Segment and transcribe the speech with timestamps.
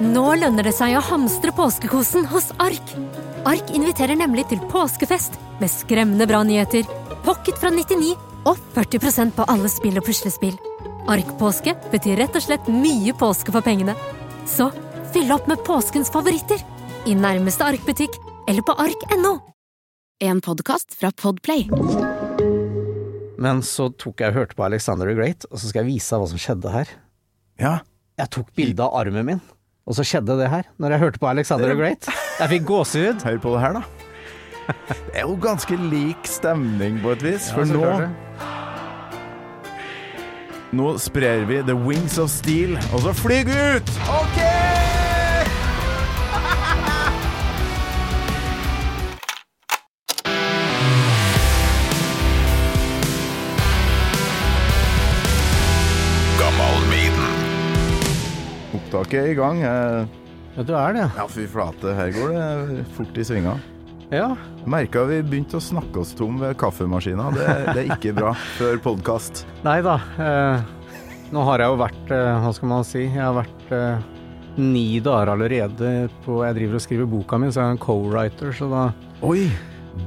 [0.00, 2.92] Nå lønner det seg å hamstre påskekosen hos Ark.
[3.44, 6.86] Ark inviterer nemlig til påskefest med skremmende bra nyheter,
[7.26, 8.14] pocket fra 99
[8.48, 10.56] og 40% på alle spill og puslespill.
[11.04, 13.92] Ark-påske betyr rett og slett mye påske for pengene.
[14.48, 14.70] Så
[15.12, 16.64] fyll opp med påskens favoritter
[17.04, 18.16] i nærmeste Ark-butikk
[18.48, 19.36] eller på ark.no.
[20.24, 21.68] En podkast fra Podplay.
[23.36, 26.08] Men så tok jeg og hørte på Alexander the Great, og så skal jeg vise
[26.14, 26.98] deg hva som skjedde her.
[27.60, 27.78] Ja.
[28.20, 29.38] Jeg tok bilde av armen min,
[29.86, 30.68] og så skjedde det her.
[30.78, 32.08] Når jeg hørte på Alexander the Great.
[32.40, 33.24] Jeg fikk gåsehud.
[33.26, 33.82] Hør på det her, da.
[34.86, 38.10] Det er jo ganske lik stemning på et vis, for så nå.
[40.78, 43.96] Nå sprer vi The Wings of Steel, og så flyr vi ut!
[44.20, 44.49] OK!
[59.18, 59.62] Er i gang.
[59.62, 60.06] Eh,
[60.56, 63.54] Ja, du er det, Ja, fy flate, her går det fort i svinga.
[64.10, 64.36] ja.
[64.66, 67.30] Merka vi begynte å snakke oss tom ved kaffemaskina.
[67.32, 69.44] Det, det er ikke bra før podkast.
[69.64, 69.94] Nei da.
[70.18, 70.60] Eh,
[71.32, 74.02] nå har jeg jo vært, eh, hva skal man si, jeg har vært eh,
[74.58, 78.52] ni dager allerede på Jeg driver og skriver boka mi, så jeg er en co-writer,
[78.52, 78.82] så da
[79.22, 79.46] Oi!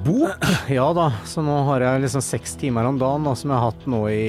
[0.03, 0.45] Bok?
[0.69, 3.71] Ja da, så nå har jeg liksom seks timer om dagen, da, som jeg har
[3.71, 4.23] hatt nå i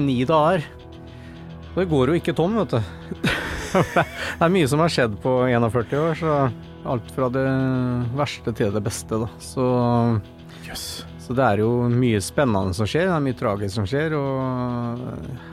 [0.00, 0.64] ni dager.
[1.80, 3.30] Det går jo ikke tom, vet du.
[3.72, 6.34] det er mye som har skjedd på 41 år, så
[6.92, 7.44] alt fra det
[8.18, 9.28] verste til det beste, da.
[9.40, 9.64] Så,
[10.66, 10.84] yes.
[11.24, 15.00] så det er jo mye spennende som skjer, det er mye tragisk som skjer, og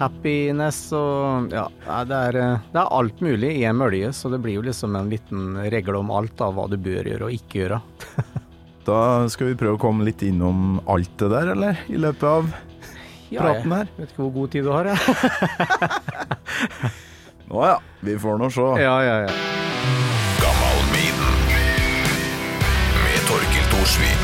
[0.01, 1.69] happiness og Ja,
[2.11, 4.99] det er, eh, det er alt mulig i en mølje, så det blir jo liksom
[4.99, 7.79] en liten regle om alt av hva du bør gjøre og ikke gjøre.
[8.87, 11.79] Da skal vi prøve å komme litt innom alt det der, eller?
[11.91, 12.45] I løpet av
[13.31, 13.85] praten her.
[13.97, 14.99] Jeg vet ikke hvor god tid du har, jeg.
[17.57, 18.61] Å ja, vi får nå se.
[18.83, 19.33] Ja, ja, ja.
[23.03, 24.23] Med Torkil Thorsvik.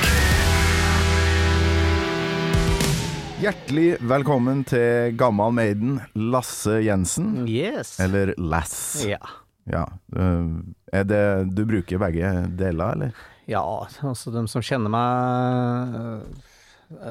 [3.43, 7.43] Hjertelig velkommen til Gammal Maiden, Lasse Jensen.
[7.49, 7.97] Yes.
[8.03, 9.03] Eller Lass.
[9.07, 9.19] Ja.
[9.67, 9.85] Ja.
[10.15, 10.47] øh,
[10.93, 11.23] Er det
[11.55, 13.11] Du bruker begge deler, eller?
[13.47, 13.61] ja,
[14.03, 16.21] altså de som kjenner meg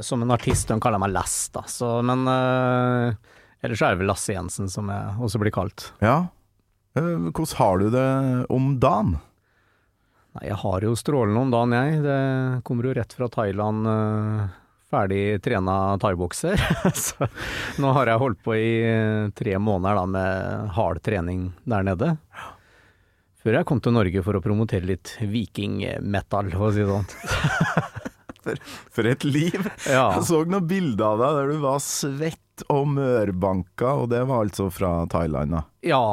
[0.05, 1.65] som en artist, hun kaller meg Lass, da.
[1.71, 3.13] Så, men uh,
[3.65, 5.91] ellers er det vel Lasse Jensen som jeg også blir kalt.
[6.05, 6.25] Ja.
[6.99, 8.09] Øh, Hvordan har du det
[8.53, 9.19] om dagen?
[10.33, 12.03] Nei, jeg har jo strålende om dagen, jeg.
[12.05, 12.19] Det
[12.69, 13.89] kommer jo rett fra Thailand.
[13.89, 14.59] Uh,
[14.93, 16.61] Ferdig trena thaibokser.
[16.93, 17.25] Så
[17.81, 18.73] nå har jeg holdt på i
[19.33, 22.11] tre måneder da med hard trening der nede.
[23.43, 27.89] Før jeg kom til Norge for å promotere litt vikingmetal, for å si det sånn.
[28.93, 29.59] For et liv!
[29.87, 30.13] Ja.
[30.17, 34.45] Jeg så noen bilder av deg der du var svett og mørbanka, og det var
[34.45, 35.65] altså fra Thailand, da.
[35.87, 36.05] Ja.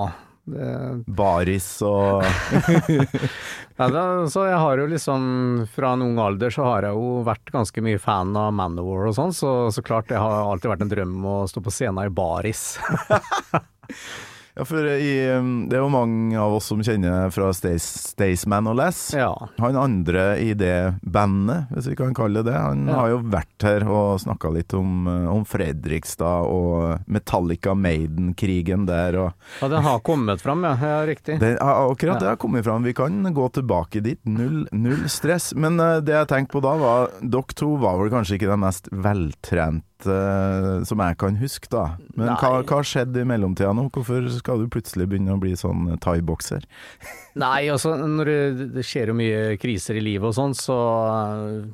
[0.50, 0.68] Det,
[1.06, 2.23] Baris og
[3.79, 4.03] ja da,
[4.34, 5.22] så jeg har jo liksom
[5.69, 9.13] Fra en ung alder så har jeg jo vært ganske mye fan av Manowar og
[9.19, 12.13] sånn, så, så klart det har alltid vært en drøm å stå på scenen i
[12.13, 12.63] baris.
[14.58, 18.76] Ja, for i, um, det er jo mange av oss som kjenner fra Staysman og
[18.80, 18.98] Les.
[19.16, 19.32] ja.
[19.60, 22.96] Han andre i det bandet, hvis vi kan kalle det det, han Ja.
[23.02, 29.18] har jo vært her og snakka litt om, uh, om Fredrikstad og Metallica Maiden-krigen der
[29.20, 30.74] og ja, den har kommet fram, ja.
[30.81, 31.40] ja riktig.
[31.40, 32.84] det, Akkurat det har kommet fram.
[32.84, 34.20] Vi kan gå tilbake dit.
[34.26, 35.54] Null, null stress.
[35.56, 38.58] Men uh, det jeg tenkte på da, var Dere to var vel kanskje ikke de
[38.60, 41.84] mest veltrente uh, som jeg kan huske, da.
[42.16, 42.66] Men hva, Nei.
[42.70, 43.88] hva skjedde i mellomtida nå?
[43.96, 46.64] Hvorfor skal du plutselig begynne å bli sånn thaibokser?
[47.44, 50.78] Nei, altså når det, det skjer jo mye kriser i livet og sånn, så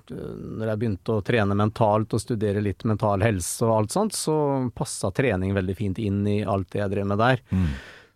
[0.10, 4.36] når jeg begynte å trene mentalt og studere litt mental helse og alt sånt, så
[4.76, 7.46] passa trening veldig fint inn i alt det jeg drev med der.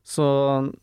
[0.09, 0.25] Så,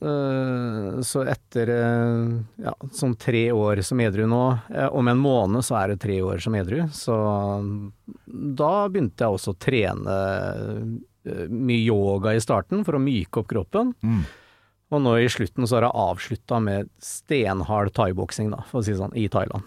[0.06, 5.66] øh, så etter øh, ja, sånn tre år som edru nå, øh, om en måned
[5.66, 7.16] så er det tre år som edru, så
[8.26, 10.16] da begynte jeg også å trene
[11.50, 13.90] mye yoga i starten for å myke opp kroppen.
[14.94, 18.94] Og nå i slutten så har jeg avslutta med stenhard thaiboksing, da, for å si
[18.94, 19.66] det sånn, i Thailand.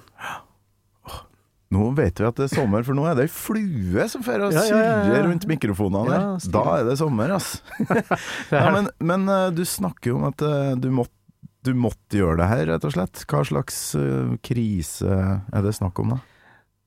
[1.69, 4.47] Nå vet vi at det er sommer, for nå er det ei flue som fører
[4.47, 6.47] og Ja, ja, ja, surrer rundt mikrofonene der.
[6.55, 7.59] Da er det sommer, ass.
[8.55, 11.13] ja, men, men eh, du snakker jo om at eh, du måtte
[11.67, 13.21] du måtte gjøre det her, rett og slett.
[13.27, 16.19] Hva slags eh, krise er det snakk om, da?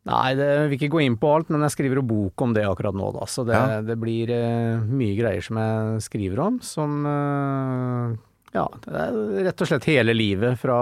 [0.08, 2.64] Nei, det vil ikke gå inn på alt, men jeg skriver jo bok om det
[2.66, 3.26] akkurat nå, da.
[3.30, 3.78] Så det, Ja.
[3.86, 8.16] det blir uh, mye greier som jeg skriver om, som uh,
[8.56, 10.80] Ja, det er rett og slett hele livet fra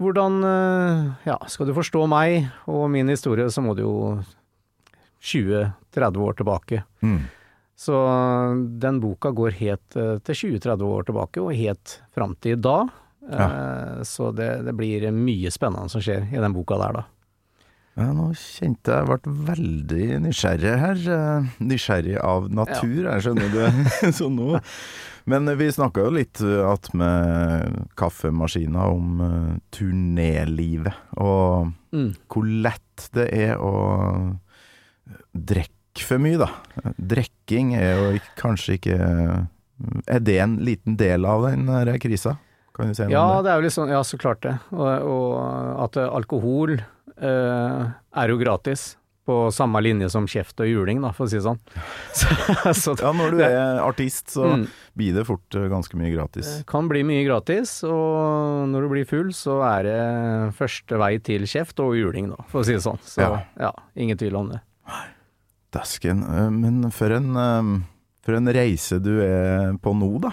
[0.00, 3.94] hvordan eh, Ja, skal du forstå meg og min historie, så må du jo
[5.20, 6.82] 20-30 år tilbake.
[7.04, 7.20] Mm.
[7.80, 7.96] Så
[8.80, 12.82] den boka går helt eh, til 20-30 år tilbake, og helt fram til da.
[13.30, 13.46] Ja.
[14.02, 17.02] Så det, det blir mye spennende som skjer i den boka der, da.
[17.98, 21.00] Ja, nå kjente jeg ble veldig nysgjerrig her.
[21.16, 23.62] eh, Nysgjerrig av natur, jeg skjønner du.
[24.18, 24.60] Så nå
[25.30, 32.12] Men vi snakka jo litt at med kaffemaskina om eh, turnélivet, og Mm.
[32.30, 33.70] hvor lett det er å
[35.34, 36.46] drikke for mye, da.
[36.94, 38.98] Drikking er jo kanskje ikke
[40.06, 41.66] Er det en liten del av den
[41.98, 42.36] krisa?
[42.76, 43.48] Kan du si noe Ja, om det?
[43.48, 44.54] det er jo litt sånn, ja så klart det.
[44.70, 46.84] Og, og at eh, alkohol eh,
[47.26, 48.96] er jo gratis.
[49.30, 51.58] På samme linje som kjeft og juling, da, for å si det sånn.
[52.16, 52.32] Så,
[52.74, 54.64] så Ja, når du er artist, så Mm.
[54.96, 56.48] blir det fort eh, ganske mye gratis.
[56.58, 61.12] Det kan bli mye gratis, og når du blir full, så er det første vei
[61.22, 62.98] til kjeft og juling, da, for å si det sånn.
[63.06, 63.42] Så Ja.
[63.60, 64.60] ja, ingen tvil om det.
[65.70, 66.24] Dæsken.
[66.26, 67.86] eh, Men for en, eh,
[68.24, 70.32] for en reise du er på nå, da.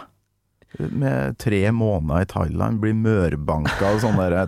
[0.80, 4.48] Med tre måneder i Thailand, blir mørbanka av sånne der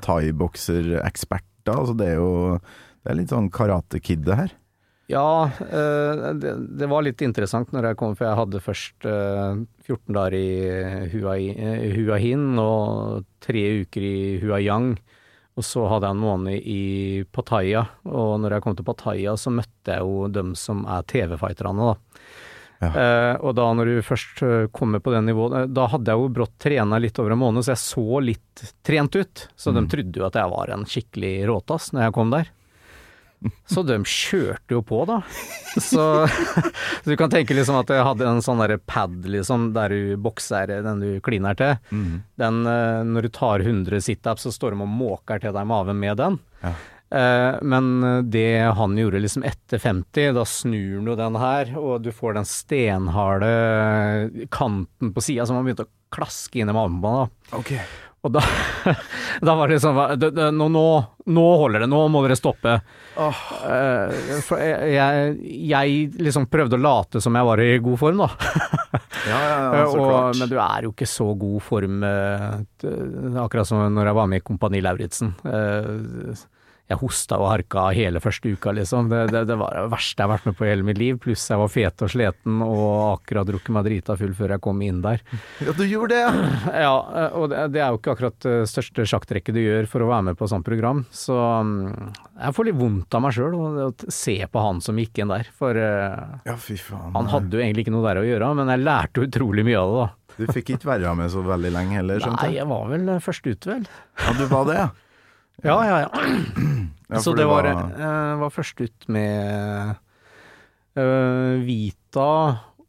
[1.70, 1.80] thaiboksereksperter.
[1.80, 2.60] Altså det er jo
[3.00, 4.56] det er litt sånn Karate Kid det her.
[5.10, 10.14] Ja, eh, det, var litt interessant når jeg kom, for jeg hadde først eh, 14
[10.14, 14.92] dager i eh, Hua Hin og tre uker i Hua Yang.
[15.58, 16.84] Og så hadde jeg en måned i
[17.36, 21.90] Pattaya, og når jeg kom til Pattaya, så møtte jeg jo dem som er TV-fighterne,
[21.90, 22.22] da.
[22.80, 22.90] Ja.
[22.90, 26.22] Eh, og da når du først eh, kommer på det nivået, eh, da hadde jeg
[26.22, 29.50] jo brått trena litt over en måned, så jeg så litt trent ut.
[29.60, 32.54] Så de trodde jo at jeg var en skikkelig råtass når jeg kom der.
[33.72, 35.22] Så de kjørte jo på, da.
[35.80, 36.28] Så,
[37.04, 40.18] så du kan tenke liksom at jeg hadde en sånn derre pad, liksom, der du
[40.20, 41.78] bokser den du kliner til.
[42.40, 46.00] Den, eh, når du tar 100 situps, så står de og måker til deg maven
[46.02, 46.40] med den.
[46.66, 46.74] Ja.
[47.12, 47.88] Eh, Men
[48.30, 52.50] det han gjorde liksom etter 50, da snur jo den her, og du får den
[52.50, 53.54] stenharde
[54.54, 57.34] kanten på sida som han begynte å klaske inn i på han.
[58.20, 58.42] Og da,
[59.48, 60.86] da var det sånn nå, nå,
[61.32, 62.74] nå holder det, nå må dere stoppe.
[63.20, 63.40] Oh.
[64.44, 65.38] for jeg, jeg,
[65.72, 68.30] jeg liksom prøvde å late som jeg var i god form, da.
[69.30, 70.38] Ja, ja, ja, så og, klart.
[70.40, 72.46] men du er jo ikke så god form, eh,
[73.44, 75.34] akkurat som når jeg var med i Kompani Lauritzen.
[76.90, 79.12] Jeg hosta og harka hele første uka, liksom.
[79.12, 81.20] Det, det, det var det verste jeg har vært med på i hele mitt liv.
[81.22, 82.88] Pluss jeg var fet og sliten og
[83.20, 85.22] akkurat drukket meg drita full før jeg kom inn der.
[85.62, 86.34] Ja, du gjorde det, ja!
[86.90, 86.94] Ja,
[87.38, 90.26] og det, det er jo ikke akkurat det største sjakktrekket du gjør for å være
[90.32, 91.04] med på sånt program.
[91.14, 92.10] Så mm,
[92.40, 95.50] jeg får litt vondt av meg sjøl å se på han som gikk inn der.
[95.60, 97.12] For eh, Ja, faen.
[97.14, 99.92] han hadde jo egentlig ikke noe der å gjøre, men jeg lærte utrolig mye av
[99.94, 100.10] det, da.
[100.40, 102.64] Du fikk ikke være med så veldig lenge heller, skjønte Nei, jeg.
[102.64, 103.86] jeg var vel først ut, vel.
[104.26, 104.90] Ja, du var det, ja.
[105.64, 106.10] Ja, ja, ja.
[107.10, 109.96] ja Så det var, eh, var først ut med
[111.00, 112.32] uh, Vita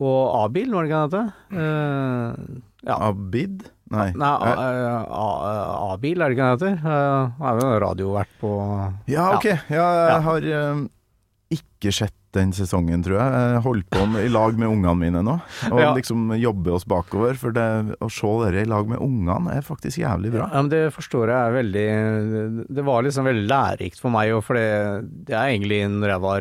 [0.01, 1.35] og Abil, var det ikke det het?
[1.53, 2.97] Uh, ja.
[3.11, 3.67] Abid?
[3.91, 4.13] Nei.
[4.15, 6.77] Nei, Eh, eh, Abil, er det ikke det heter?
[6.87, 8.53] Uh, er jo radiovert på
[9.11, 9.49] Ja, ok.
[9.69, 10.85] Ja, jeg har eh,
[11.59, 13.33] ikke sett den sesongen, tror jeg.
[13.55, 15.35] Jeg holdt på i lag med ungene mine nå.
[15.73, 15.95] Og Ja.
[15.97, 17.35] liksom jobbe oss bakover.
[17.37, 20.49] For det, å se dere i lag med ungene er faktisk jævlig bra.
[20.53, 24.43] Ja, men Det forstår jeg er veldig Det var liksom veldig lærerikt for meg, òg,
[24.45, 26.41] for det, det er egentlig når jeg var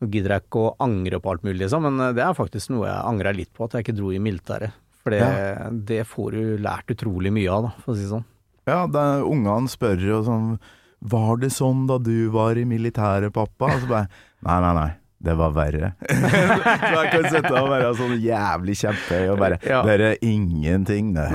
[0.00, 2.86] Nå gidder jeg ikke å angre på alt mulig, liksom, men det er faktisk noe
[2.88, 4.72] jeg angrer litt på, at jeg ikke dro i militæret.
[5.02, 5.68] For det, Ja.
[5.70, 8.24] det får du lært utrolig mye av, da, for å si det sånn.
[8.66, 10.58] Ja, ungene spør jo sånn
[11.00, 13.72] Var det sånn da du var i militæret, pappa?
[13.72, 14.08] Og så bare
[14.40, 14.90] Nei, nei, nei.
[15.20, 15.90] Det var verre.
[16.08, 19.82] så jeg kan sitte og være sånn jævlig kjempehøy og bare Ja.
[19.84, 21.26] Det er ingenting, det.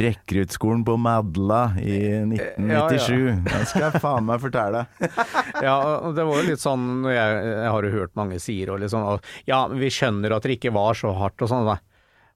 [0.00, 3.42] Rekruttskolen på Madla i 1997.
[3.50, 4.86] Det skal jeg faen meg fortelle.
[5.68, 5.74] Ja,
[6.06, 9.04] og det var jo litt sånn jeg, jeg har jo hørt mange sier og liksom
[9.04, 11.68] og, Ja, vi skjønner at det ikke var så hardt og sånn.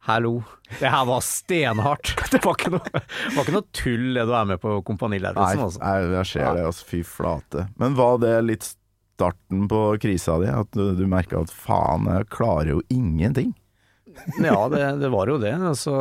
[0.03, 0.15] Nei.
[0.15, 0.43] Hallo,
[0.81, 2.17] det her var stenhardt.
[2.33, 3.01] Det var ikke noe,
[3.37, 5.81] var ikke noe tull det du er med på Kompani Nei, Lauritzen, altså.
[5.81, 6.87] jeg, jeg ser det, altså.
[6.89, 7.67] Fy flate.
[7.79, 10.49] Men var det litt starten på krisa di?
[10.51, 13.53] At du, du merka at faen, jeg klarer jo ingenting?
[14.43, 15.55] Ja, det, det var jo det.
[15.79, 15.95] Så,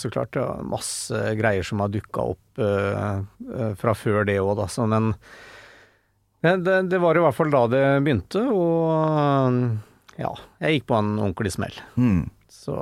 [0.00, 4.68] så klart, ja, masse greier som har dukka opp eh, fra før det òg, da.
[4.72, 5.12] Så, men
[6.40, 10.32] det, det var i hvert fall da det begynte, og ja,
[10.64, 11.76] jeg gikk på en ordentlig smell.
[12.00, 12.30] Mm.
[12.50, 12.80] Så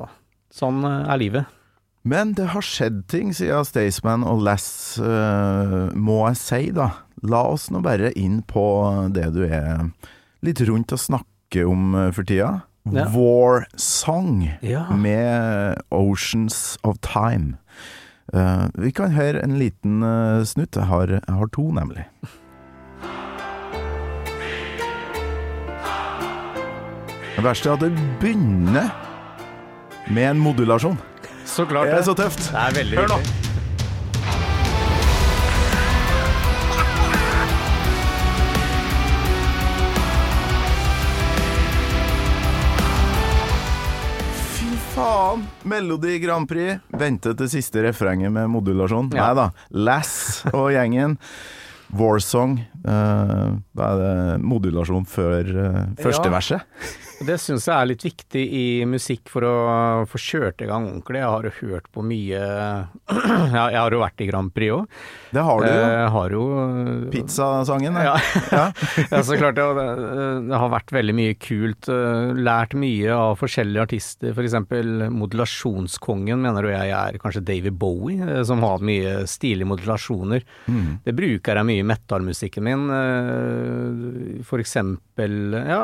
[0.54, 1.57] sånn eh, er livet.
[2.02, 4.66] Men det har skjedd ting siden Staysman og Les,
[5.04, 6.87] uh, må jeg si, da.
[7.21, 8.64] La oss nå bare inn på
[9.12, 9.90] det du er
[10.40, 12.62] litt rundt å snakke om eh, for tida.
[12.88, 13.04] Ja.
[13.12, 14.87] War Song Ja.
[14.97, 17.59] med Oceans of Time.
[18.33, 20.78] Uh, vi kan høre en liten uh, snutt.
[20.78, 22.07] Jeg har, jeg har to, nemlig.
[27.37, 29.10] Det verste er at det begynner
[30.11, 30.99] med en modulasjon.
[31.47, 32.43] Så klart Det er så tøft.
[32.50, 33.21] Det er veldig Hør nå.
[33.23, 33.37] viktig.
[44.95, 45.45] Faen!
[45.62, 46.81] Melodi Grand Prix.
[46.99, 49.11] Vente til siste refrenget med modulasjon.
[49.14, 49.29] Ja.
[49.31, 49.47] Nei da.
[49.87, 50.14] Lass
[50.50, 51.17] og gjengen.
[51.97, 52.59] Warsong.
[52.85, 56.35] Uh, da er det modulasjon før uh, første Ja.
[56.35, 56.67] verset.
[57.21, 59.55] Det syns jeg er litt viktig i musikk for å
[60.09, 61.21] få kjørt i gang ordentlig.
[61.21, 62.39] Jeg har jo hørt på mye
[63.11, 64.95] Jeg har jo vært i Grand Prix òg.
[65.37, 65.83] Det har du jo.
[65.85, 66.45] Jeg har jo
[67.12, 67.99] Pizzasangen.
[68.00, 68.15] Ja.
[68.55, 68.62] Ja.
[69.12, 69.87] ja, så klart det, det,
[70.49, 71.91] det har vært veldig mye kult.
[71.93, 74.33] eh, Lært mye av forskjellige artister.
[74.39, 79.69] For eksempel modulasjonskongen mener jo jeg er kanskje David Bowie, eh, som har mye stilige
[79.69, 80.47] modulasjoner.
[80.73, 80.89] Mm.
[81.05, 82.89] Det bruker jeg mye i metal-musikken min.
[84.41, 84.77] F.eks.
[84.81, 85.37] For
[85.69, 85.81] ja,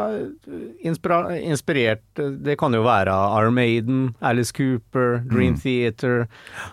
[0.89, 6.27] inspira inspirert eh, Det kan jo være Iron Maiden, Alice Cooper, Dream Theater.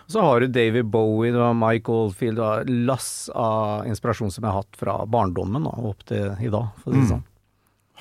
[0.07, 4.43] Så har du David Bowie, du har Mike Oldfield, du har lass av inspirasjon som
[4.43, 7.25] jeg har hatt fra barndommen og opp til i dag, for å si det sånn.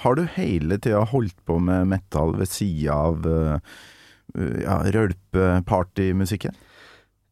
[0.02, 3.59] Har du hele tida holdt på med metal ved sida av uh,
[4.35, 6.56] ja, rølpepartymusikken?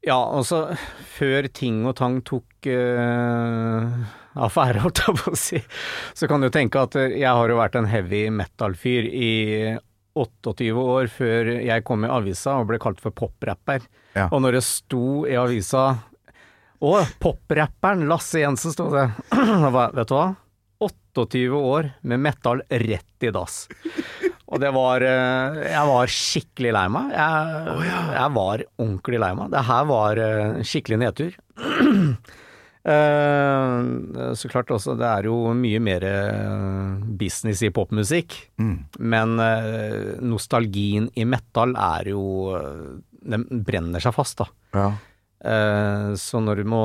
[0.06, 0.70] Ja, altså
[1.12, 3.88] før ting og tang tok eh,
[4.38, 5.60] affære, holdt jeg på å si,
[6.14, 9.32] så kan du tenke at eh, jeg har jo vært en heavy metal-fyr i
[10.18, 13.84] 28 år før jeg kom i avisa og ble kalt for poprapper.
[14.16, 14.28] Ja.
[14.30, 15.92] Og når det sto i avisa
[16.80, 19.04] Å, poprapperen Lasse Jensen, sto det.
[19.36, 20.30] Vet du hva?
[20.80, 23.66] 28 år med metal rett i dass.
[24.50, 27.12] Og det var eh, Jeg var skikkelig lei meg.
[27.14, 29.52] Jeg, jeg var ordentlig lei meg.
[29.52, 31.36] Det her var eh, skikkelig nedtur.
[32.80, 38.36] Eh, så klart også, det er jo mye mer eh, business i popmusikk.
[38.60, 38.76] Mm.
[39.12, 42.24] Men eh, nostalgien i metal er jo
[43.20, 44.46] Den brenner seg fast, da.
[44.72, 44.90] Ja.
[46.20, 46.80] Så når du må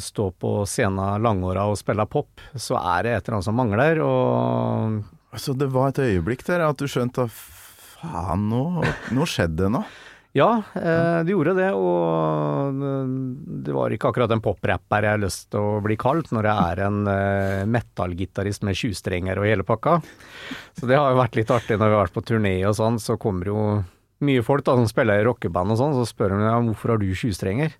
[0.00, 4.00] stå på scenen langåra og spille pop, så er det et eller annet som mangler,
[4.04, 8.84] og Så det var et øyeblikk der at du skjønte at faen, nå,
[9.16, 9.88] nå skjedde det noe.
[10.34, 12.80] Ja, eh, det gjorde det, og
[13.64, 16.72] det var ikke akkurat en poprapper jeg har lyst til å bli kalt, når jeg
[16.72, 20.00] er en eh, metal-gitarist med tjuvstrenger og hele pakka.
[20.74, 22.98] Så det har jo vært litt artig når vi har vært på turné og sånn,
[22.98, 23.62] så kommer jo
[24.26, 27.02] mye folk da som spiller i rockeband og sånn, så spør de ja, hvorfor har
[27.04, 27.78] du tjuvstrenger?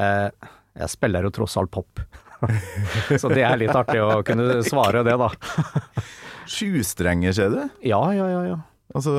[0.00, 2.00] Eh, jeg spiller jo tross alt pop.
[3.20, 5.28] så det er litt artig å kunne svare det, da.
[6.56, 7.64] Tjuvstrenger, ser du?
[7.84, 8.44] Ja, ja, ja.
[8.54, 8.62] ja.
[8.94, 9.14] Altså,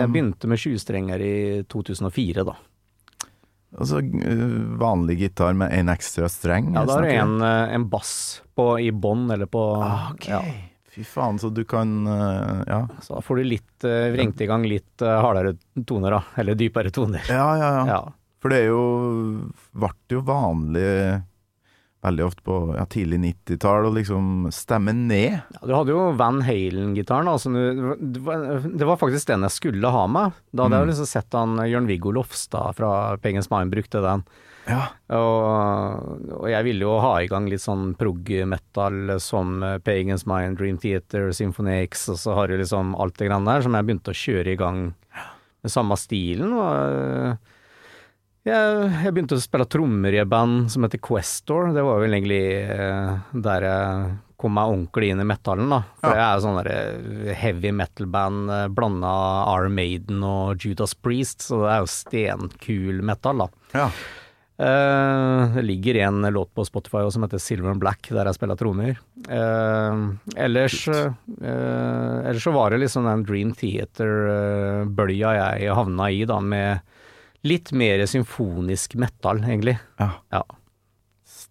[0.00, 1.34] Jeg begynte med tjuvstrenger i
[1.70, 2.56] 2004, da.
[3.78, 6.72] altså øh, vanlig gitar med en ekstra streng?
[6.74, 10.32] Ja, da har du en, eh, en bass på, i bånn, eller på Ah, okay.
[10.34, 10.42] ja.
[10.92, 12.82] Fy faen, så du kan øh, Ja.
[13.00, 15.54] Så da får du litt uh, vrengt i gang litt eh, hardere
[15.88, 16.22] toner, da.
[16.42, 17.22] Eller dypere toner.
[17.30, 17.86] Ja, ja, ja.
[17.88, 18.02] Ja.
[18.42, 18.82] For det er jo
[19.72, 21.22] Ble jo vanlig
[22.02, 25.38] veldig ofte på ja, tidlig 90-tall og liksom stemme ned.
[25.54, 27.30] Ja, du hadde jo Van Halen-gitaren.
[27.30, 30.38] Altså, det, var, faktisk den jeg skulle ha med.
[30.50, 34.24] Da hadde jeg jo liksom sett han eh, Jørn-Viggo Lofstad fra Pengens Mind brukte den.
[34.70, 34.82] Ja.
[35.14, 40.58] Og, og jeg ville jo ha i gang litt sånn prog-metal som eh, Pagans Mind,
[40.58, 43.88] Dream Theater, Symphony X, og så har du liksom alt det grann der som jeg
[43.88, 44.84] begynte å kjøre i gang
[45.62, 46.54] med samme stilen.
[46.58, 47.51] Og eh,
[48.48, 51.72] jeg, jeg begynte å spille trommer i et band som heter Questor.
[51.76, 53.12] Det var vel egentlig eh,
[53.46, 55.82] der jeg kom meg ordentlig inn i metallen, da.
[56.02, 59.12] For jeg er sånn der eh, heavy metal-band eh, blanda
[59.52, 59.68] R.
[59.70, 63.78] Maiden og Judas Priest, så det er jo stenkul metal, da.
[63.84, 63.86] ja.
[64.62, 68.58] Eh, det ligger en låt på Spotify som heter Silver and Black, der jeg spiller
[68.60, 68.98] trommer.
[69.26, 70.02] Eh,
[70.36, 76.91] ellers, eh, ellers så var det liksom den Dream Theater-bølja jeg havna i, da, med
[77.46, 79.78] litt mer symfonisk metal, egentlig.
[79.98, 80.12] ja.
[80.32, 80.42] Ja.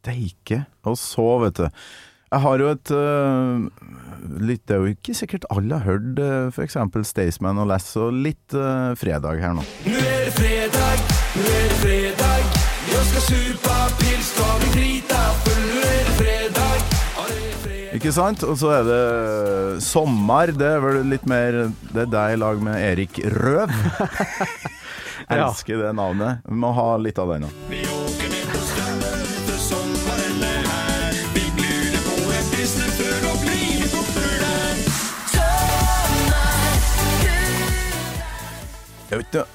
[0.01, 0.63] Steike.
[0.88, 1.65] Og så, vet du
[2.31, 3.60] Jeg har jo et uh,
[4.41, 7.91] litt, Det er jo ikke sikkert alle har hørt uh, for eksempel Staysman og Lass
[8.00, 9.65] og litt uh, fredag her nå.
[9.86, 11.05] Nå er det fredag,
[11.36, 12.57] nå er det fredag
[12.91, 15.63] Jag skal supa pils, skal mig drita full.
[15.69, 18.45] Nå er det fredag Ja, det fredag Ikke sant?
[18.48, 19.01] Og så er det
[19.86, 20.55] sommer.
[20.55, 23.75] Det er vel litt mer Det er deg i lag med Erik Røv.
[25.32, 25.48] Ja.
[25.48, 26.44] Elsker det navnet.
[26.48, 27.50] Vi må ha litt av det nå.
[27.70, 31.14] Vi åker med på stranden för sommaren är her.
[31.36, 32.48] Vi bjuder på en
[32.98, 34.76] för då blir vi der.
[39.08, 39.46] Det er jo ikke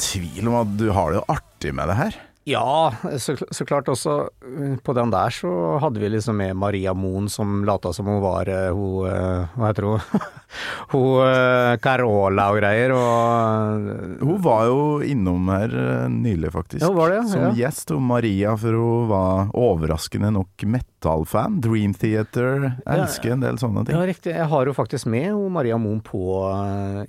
[0.00, 2.20] tvil om at du har det jo artig med det her.
[2.48, 4.12] Ja, så, så klart også
[4.46, 5.50] eh, på den der så
[5.82, 9.72] hadde vi liksom med Maria Moen som lata som hun var eh, hun eh, Hva
[9.72, 10.20] heter hun?
[10.92, 15.74] hun Carola og greier, og Hun var jo innom her
[16.12, 16.84] nylig, faktisk.
[16.84, 17.26] Ja, hun var det, ja.
[17.32, 17.90] Som gjest.
[17.96, 21.58] Og Maria, for hun var overraskende nok metal-fan.
[21.64, 22.68] Dream Theater.
[22.86, 23.98] Elsker en del sånne ting.
[23.98, 24.36] Ja, riktig.
[24.36, 26.22] Jeg har jo faktisk med hun Maria Moen på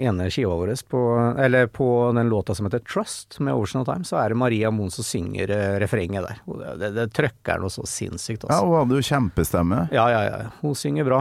[0.01, 1.05] ene skiva vår, på,
[1.45, 4.73] eller på den låta som heter Trust med Ocean of Time, så er det Maria
[4.73, 6.39] Moen som synger eh, refrenget der.
[6.47, 8.65] Det, det, det trøkker noe så sinnssykt, Ja, altså.
[8.69, 9.81] hun hadde jo kjempestemme.
[9.91, 10.39] Ja, ja, ja.
[10.61, 11.19] Hun synger bra.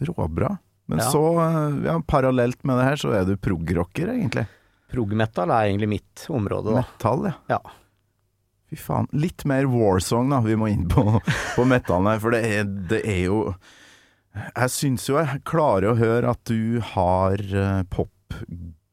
[0.00, 0.52] Råbra.
[0.86, 1.10] Men Ja.
[1.10, 1.22] så,
[1.86, 4.46] ja, parallelt med det her, så er du prog-rocker, egentlig.
[4.92, 6.82] Prog-metal er egentlig mitt område, da.
[6.84, 7.34] Metal, ja.
[7.56, 7.60] Ja.
[8.70, 9.08] Fy faen.
[9.12, 10.40] Litt mer warsong, da.
[10.44, 11.02] Vi må inn på,
[11.56, 13.40] på metallen her, for det er, det er jo
[14.34, 17.82] Jeg syns jo jeg klarer å høre at du har eh,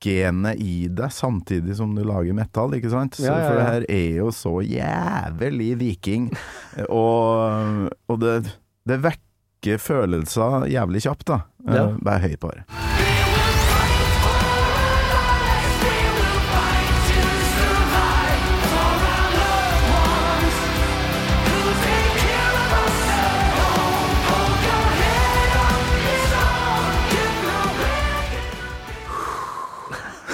[0.02, 3.16] popgenet i deg, samtidig som du lager metal, ikke sant?
[3.16, 6.32] Så, Ja, ja, For det her er jo så jævlig viking,
[6.90, 11.42] og, og det, det vekker følelser jævlig kjapt, da.
[11.68, 11.90] Ja.
[11.92, 13.01] Eh, Bare høy på det.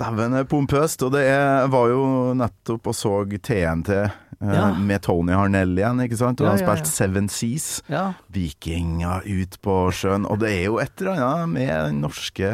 [0.00, 1.04] Dæven, pompøst.
[1.06, 2.04] Og det er, var jo
[2.38, 4.66] nettopp og så TNT eh, Ja.
[4.76, 6.42] med Tony Harnell igjen, ikke sant?
[6.42, 7.68] Og Ja, han ja, spilte Seven Seas.
[8.34, 10.26] Vikinger ut på sjøen.
[10.28, 12.50] Og det er jo et eller annet med den norske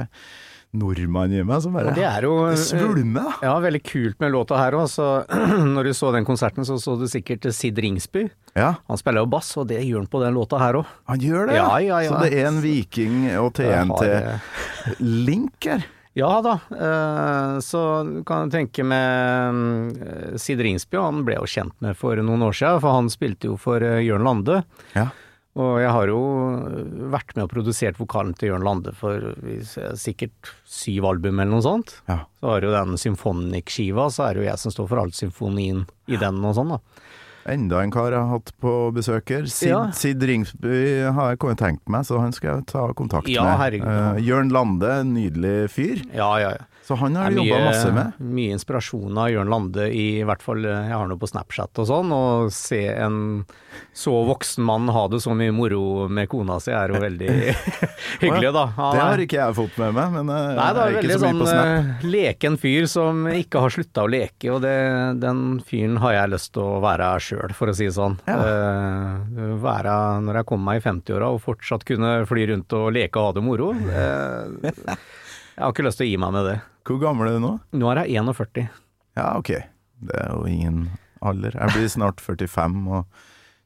[0.77, 3.33] nordmannen i meg som bare det er jo svulmer.
[3.43, 4.87] Ja, veldig kult med låta her òg.
[5.75, 8.29] Når du så den konserten, så så du sikkert Sid Ringsby.
[8.55, 10.87] Ja, Han spiller jo bass, og det gjør han på den låta her òg.
[11.11, 12.11] han gjør det, Ja, ja, ja.
[12.11, 15.83] Så det er en viking og TNT-link her.
[16.19, 21.71] Ja da, eh, så du kan tenke med eh, Sid Ringsby, han ble jo kjent
[21.79, 24.65] med for noen år siden, for han spilte jo for eh, Jørn Lande.
[24.97, 25.07] Ja.
[25.59, 26.19] Og jeg har jo
[27.11, 29.19] vært med og produsert vokalen til Jørn Lande for
[29.99, 31.97] sikkert syv album eller noe sånt.
[32.07, 32.21] Ja.
[32.39, 35.83] Så har jo den Symphonic-skiva, så er det jo jeg som står for all symfonien
[36.07, 36.81] i den og sånn da.
[37.51, 39.47] Enda en kar jeg har hatt på besøk her.
[39.51, 39.81] Sid, Ja.
[39.97, 43.59] Sid Ringsby har jeg kommet tenkt meg, så han skal jeg ta kontakt med.
[43.59, 43.89] herregud.
[43.91, 46.05] Eh, Jørn Lande, nydelig fyr.
[46.15, 46.67] Ja, ja, ja.
[46.91, 48.17] Så han har jobba masse med.
[48.35, 51.79] Mye inspirasjon av Jørn Lande i, i hvert fall eh, jeg har noe på Snapchat
[51.85, 53.21] og sånn, Å se en
[53.95, 57.29] så voksen mann ha det så mye moro med kona si er jo veldig
[58.25, 58.65] hyggelig, da.
[58.75, 61.03] Han Det har ikke jeg fått med meg, men jeg Nei, det er er ikke
[61.05, 61.71] veldig så mye sånn på Snap.
[61.71, 64.75] eh, leken fyr som ikke har slutta å leke, og det,
[65.23, 68.19] den fyren har jeg lyst til å være sjøl, for å si det sånn.
[68.27, 68.39] Ja.
[68.43, 69.95] Uh, være
[70.27, 73.37] når jeg kommer meg i 50-åra og fortsatt kunne fly rundt og leke og ha
[73.39, 73.71] det moro.
[73.77, 74.75] eh,
[75.55, 76.59] jeg har ikke lyst til å gi meg med det.
[76.91, 77.55] Hvor gammel er du nå?
[77.79, 78.69] Nå er jeg 41.
[79.17, 79.51] Ja, ok.
[80.11, 80.85] Det er jo ingen
[81.23, 81.55] alder.
[81.55, 83.21] Jeg blir snart 45 og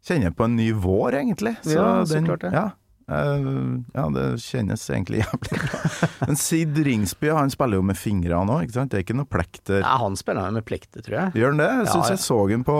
[0.05, 1.55] kjenner på en ny vår, egentlig.
[1.71, 2.55] Ja, så klart det.
[2.57, 2.71] Ja,
[3.05, 5.81] Uh, ja, det kjennes egentlig jævlig bra.
[6.25, 8.95] Men Sid Ringsby han spiller jo med fingrene òg, ikke sant?
[8.95, 9.83] Det er ikke noe plekter.
[9.83, 11.35] Ja, han spiller med plekter, tror jeg.
[11.37, 11.67] Gjør han det?
[11.69, 12.15] Jeg Ja, syns ja.
[12.15, 12.79] jeg så han på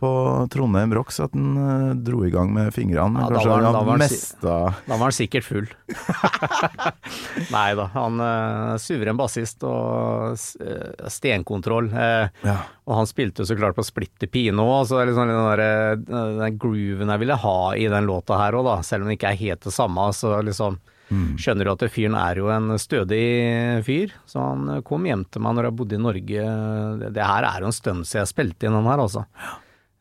[0.00, 0.10] på
[0.52, 3.22] Trondheim Rocks at han eh, dro i gang med fingrene.
[3.22, 4.56] Ja, da kanskje var han- han da var mesta
[4.86, 5.68] Da var han sikkert full.
[7.54, 11.88] Nei da, han er suveren bassist og eh, stenkontroll.
[11.92, 12.58] Uh, Ja.
[12.86, 15.96] og han spilte så klart på splitter pine òg, så er liksom den, der, eh,
[16.42, 18.68] den grooven jeg ville ha i den låta her òg.
[18.86, 21.36] Selv om det ikke er helt det samme, så liksom Mm.
[21.38, 24.10] skjønner du at fyren er jo en stødig fyr.
[24.26, 27.12] Så han kom hjem til meg når jeg bodde i Norge.
[27.14, 29.22] Det, her er jo en stund siden jeg spilte inn den her, altså.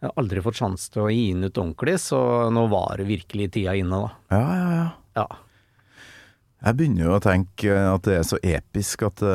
[0.06, 2.20] Jeg har aldri fått sjanse til å gi den ut ordentlig, så
[2.54, 4.38] nå var det virkelig tida inne, da.
[4.38, 4.88] ja, ja, ja.
[5.16, 5.28] Ja.
[6.66, 9.34] Jeg begynner jo å tenke at det er så episk at det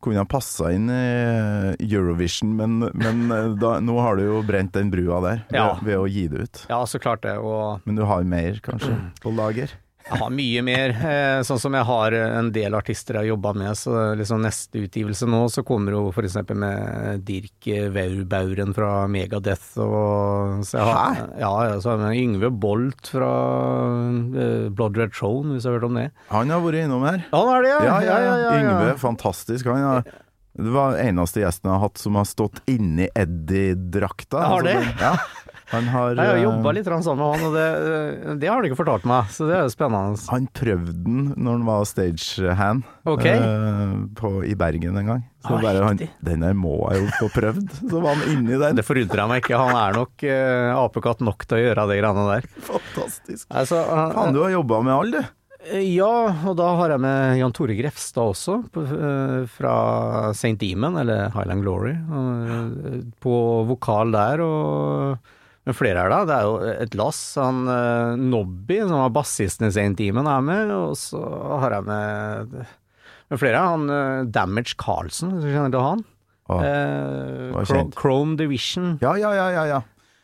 [0.00, 1.00] kunne ha passa inn i
[1.84, 6.06] Eurovision, men, men da, nå har du jo brent den brua der ved, ved å
[6.08, 6.62] gi det ut.
[6.72, 7.36] Ja, så klart det.
[7.40, 9.72] Og Men du har mer, kanskje, på lager?
[10.10, 10.92] Jeg har mye mer.
[11.10, 14.82] Eh, sånn som jeg har en del artister jeg har jobba med, så liksom neste
[14.84, 21.20] utgivelse nå, så kommer jo eksempel med Dirk Vaurbauren fra Megadeth og så jeg har,
[21.40, 23.30] Ja, ja, så har jeg med Yngve Bolt fra
[24.34, 26.08] eh, Blood Red Throne, hvis du har hørt om det.
[26.32, 27.22] Han har vært innom her.
[27.30, 28.50] Han er det, Ja, ja, ja.
[28.58, 29.70] Yngve, fantastisk.
[29.70, 30.04] Han har,
[30.60, 34.42] det var eneste gjesten jeg har hatt som har stått inni Eddie-drakta.
[34.50, 34.76] Har det?
[35.00, 35.14] ja.
[35.70, 37.66] Han har, Jeg har eh, jobba litt sånn med han, og det,
[38.42, 40.18] det har han ikke fortalt meg, så det er jo spennende.
[40.32, 43.38] Han prøvde den når han var stagehand okay.
[43.38, 45.26] uh, på, i Bergen en gang.
[45.46, 46.00] Så Ah, bare han.
[46.26, 47.70] Den her må jeg jo få prøvd.
[47.80, 48.76] Så var han inni den.
[48.76, 52.26] Det forundrer meg ikke, han er nok uh, apekatt nok til å gjøre de greiene
[52.34, 52.48] der.
[52.66, 53.46] Fantastisk.
[53.48, 55.36] Altså, han- Faen, du har jobba med alle, du.
[55.76, 60.56] Ja, og da har jeg med Jan Tore Grefstad også, på, eh, fra St.
[60.58, 63.34] Demon, eller Highland Glory, eh, på
[63.68, 65.18] vokal der, og
[65.66, 66.20] men flere er da.
[66.26, 66.54] Det er jo
[66.86, 67.20] et lass.
[67.38, 69.92] Han uh, Nobby, som var bassisten i St.
[69.98, 71.20] Demon, er med, og så
[71.60, 72.54] har jeg med,
[73.30, 73.60] med flere.
[73.68, 76.04] Han uh, Damage Carlsen, hvis du kjenner til han?
[76.50, 78.96] Ah, Eh, Chrome Division.
[79.04, 79.64] Ja, ja, ja, ja.
[79.76, 79.80] ja.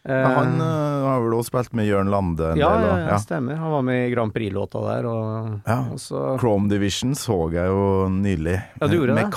[0.07, 2.87] Eh, Ja, han uh, har vel også spilt med Jørn Lande en ja, del.
[2.87, 3.57] ja, og- ja, stemmer.
[3.61, 5.79] Han var med i Grand Prix-låta der, og, Ja.
[5.93, 8.57] og så Chrome Division så jeg jo nylig.
[8.81, 9.33] Ja, du gjorde med det?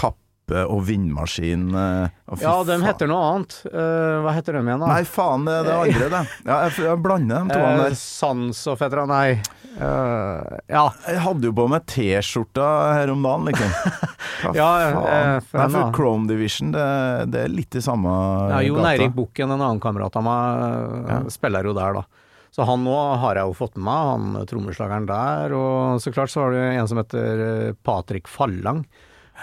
[0.50, 1.70] Kappe og vindmaskin.
[1.76, 3.56] og Ja, de heter noe annet.
[3.70, 4.88] Eh, hva heter de igjen, da?
[4.90, 6.22] Nei, faen, det er det andre, det.
[6.46, 7.96] Ja, jeg, jeg blander de to Eh, der.
[8.00, 9.40] Sans og Fetra, nei.
[9.80, 10.88] Uh, ja.
[11.08, 12.66] Jeg hadde jo på meg T-skjorta
[12.98, 13.70] her om dagen, liksom.
[14.42, 15.44] Hva Ja, eh, faen?
[15.46, 15.92] for Nei, for.
[15.96, 16.86] Chrome Division, det,
[17.32, 18.10] det er litt i samme
[18.52, 18.82] ja Jon.
[18.90, 21.20] Eirik Bukken, en annen kamerat av meg, Ja.
[21.32, 22.04] spiller jo der, da.
[22.52, 25.54] Så han nå har jeg jo fått med meg, han trommeslageren der.
[25.54, 28.82] Og så klart så har du en som heter eh, Patrick Fallang.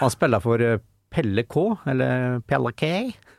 [0.01, 0.77] Han spiller for eh,
[1.09, 2.91] Pelle K, eller Pelle K.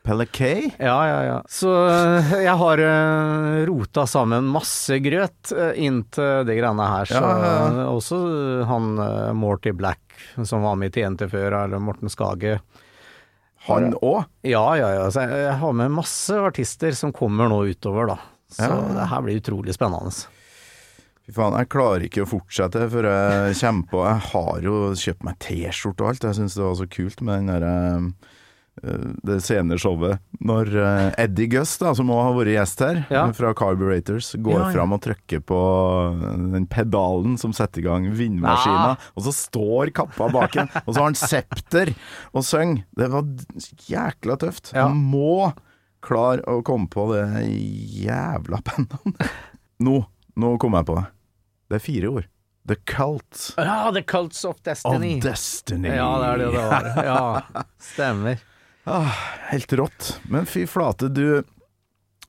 [0.08, 0.70] Pelle K?
[0.78, 1.36] Ja, ja, ja.
[1.48, 7.10] Så eh, jeg har eh, rota sammen masse grøt Inntil inn til de greiene her.
[7.10, 8.20] Så Ja, ja, eh, også
[8.70, 10.00] han eh, Morty Black,
[10.48, 12.56] som var med i TNT før, eller Morten Skage.
[13.68, 14.24] Han òg?
[14.48, 15.04] Ja, ja, ja.
[15.12, 18.18] Så jeg, har med masse artister som kommer nå utover, da.
[18.48, 20.14] Så det her blir utrolig spennende.
[21.28, 25.26] Fy faen, jeg klarer ikke å fortsette før jeg kommer på Jeg har jo kjøpt
[25.28, 26.24] meg T-skjorte og alt.
[26.24, 27.74] Jeg syns det var så kult med den derre
[29.26, 33.24] det senere showet, når eh, Eddie Guss, da, som også har vært gjest her, Ja.
[33.34, 34.68] fra Carburetors, går Ja, ja.
[34.76, 35.58] fram og trykker på
[36.54, 39.10] den pedalen som setter i gang vindmaskina, ja.
[39.18, 41.90] og så står kappa bak en, og så har han septer
[42.30, 42.84] og synger.
[42.94, 43.26] Det var
[43.90, 44.70] jækla tøft.
[44.70, 44.86] Ja.
[44.86, 45.50] Han må
[46.00, 49.26] klare å komme på det jævla bandnavnet.
[49.82, 50.04] Nå,
[50.38, 51.08] nå kom jeg på det.
[51.68, 52.28] Det er fire ord.
[52.68, 55.16] The Cult Ja, The Cults of Destiny.
[55.16, 55.88] of Destiny.
[55.88, 56.88] Ja, det er det det var.
[57.04, 58.42] Ja, stemmer.
[58.84, 59.14] Ah,
[59.50, 60.20] helt rått.
[60.28, 61.42] Men fy flate, du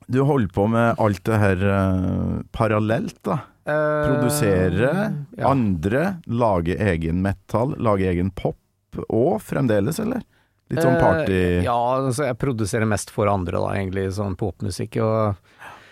[0.07, 3.39] Du holder på med alt det her uh, parallelt, da.
[3.69, 4.93] Uh, Produsere
[5.37, 5.51] ja.
[5.51, 8.57] andre, lage egen metal, lage egen pop
[9.05, 10.23] og fremdeles, eller?
[10.69, 14.97] Litt sånn party uh, ja, altså jeg produserer mest for andre, da, egentlig, sånn popmusikk.
[15.05, 15.37] Og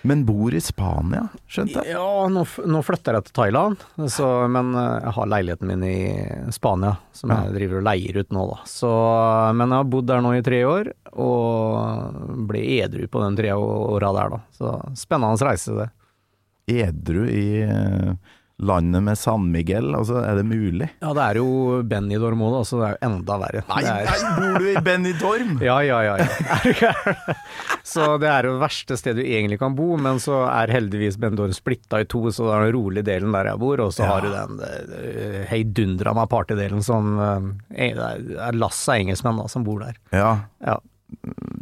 [0.07, 1.91] Men bor i Spania, skjønte jeg?
[1.97, 3.81] ja, nå, nå flytter jeg til Thailand,
[4.13, 5.97] så, men eh, jeg har leiligheten min i
[6.55, 7.41] Spania, som Ja.
[7.47, 8.57] jeg driver og leier ut nå, da.
[8.69, 8.91] Så,
[9.57, 13.51] men jeg har bodd der nå i tre år, og ble edru på den tre
[13.57, 14.41] åra der, da.
[14.55, 15.89] Så spennende reise, det.
[16.67, 18.13] Edru i eh,
[18.59, 20.87] landet med San Miguel, altså, er det mulig?
[21.03, 23.61] Ja, det er jo Benidorm òg, da, så det er jo enda verre.
[23.69, 25.51] Nei, er, bor du i Benidorm?
[25.67, 26.15] Ja, ja, ja.
[26.17, 26.91] ja.
[27.05, 27.37] Er?
[27.85, 31.19] Så det er jo det verste stedet du egentlig kan bo, men så er heldigvis
[31.21, 34.03] Benidorm splitta i to, så det er den rolige delen der jeg bor, og så
[34.07, 34.09] Ja.
[34.15, 39.63] har du den heidundra meg partydelen som eh, Det er lass av engelskmenn da, som
[39.67, 39.97] bor der.
[40.11, 40.33] Ja,
[40.65, 40.79] Ja.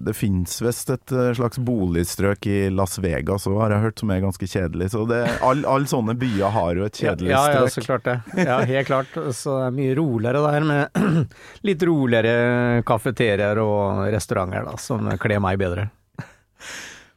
[0.06, 4.14] Det fins visst et eh, slags boligstrøk i Las Vegas òg, har jeg hørt, som
[4.14, 4.90] er ganske kjedelig.
[4.94, 7.76] Så alle all sånne byer har jo et kjedelig ja, ja, strøk.
[7.76, 8.18] så klart det.
[8.48, 9.14] Ja, helt klart.
[9.38, 11.30] Så det er mye roligere der, med
[11.70, 15.90] litt roligere kafeterier og restauranter, da, som kler meg bedre.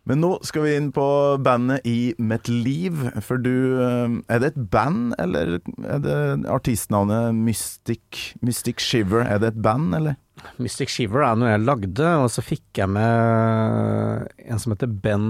[0.09, 1.05] Men nå skal vi inn på
[1.45, 7.37] bandet i Mitt liv, for du eh, Er det et band, eller er det artistnavnet
[7.37, 9.27] Mystic, Mystic Shiver?
[9.27, 10.17] Er det et band, eller?
[10.59, 15.29] Mystic Shiver er noe jeg lagde, og så fikk jeg med en som heter Ben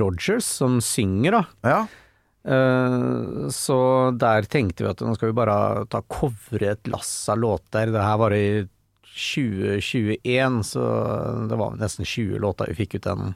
[0.00, 1.42] Rogers, som synger, da.
[1.66, 1.80] Ja.
[2.46, 3.78] Eh, Så
[4.20, 7.90] der tenkte vi at nå skal vi bare ta covre et lass av låter.
[7.94, 8.46] Det her var i
[9.16, 10.84] 2021, så
[11.48, 13.34] det var nesten 20 låter vi fikk ut den.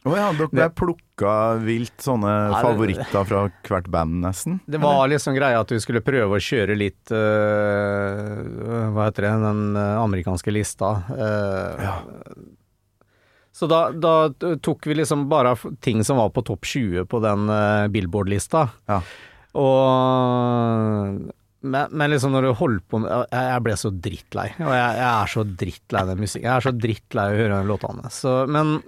[0.00, 4.60] Å ja, dere plukka vilt sånne Ja, favoritter fra hvert band, nesten?
[4.64, 8.40] Det var liksom greia at vi skulle prøve å kjøre litt uh,
[8.94, 10.94] Hva heter det, den eh, amerikanske lista.
[11.10, 11.98] Uh, Ja.
[13.60, 14.30] Så da, da
[14.62, 15.52] tok vi liksom bare
[15.84, 18.62] ting som var på topp 20 på den uh, Billboard-lista.
[18.88, 19.02] Ja.
[19.58, 21.26] Og
[21.60, 24.46] men, men liksom når du holder på med Jeg, ble så drittlei.
[24.62, 26.46] Og jeg, jeg er så drittlei den musikken.
[26.46, 28.12] Jeg er så drittlei å høre den låtene.
[28.14, 28.78] Så, men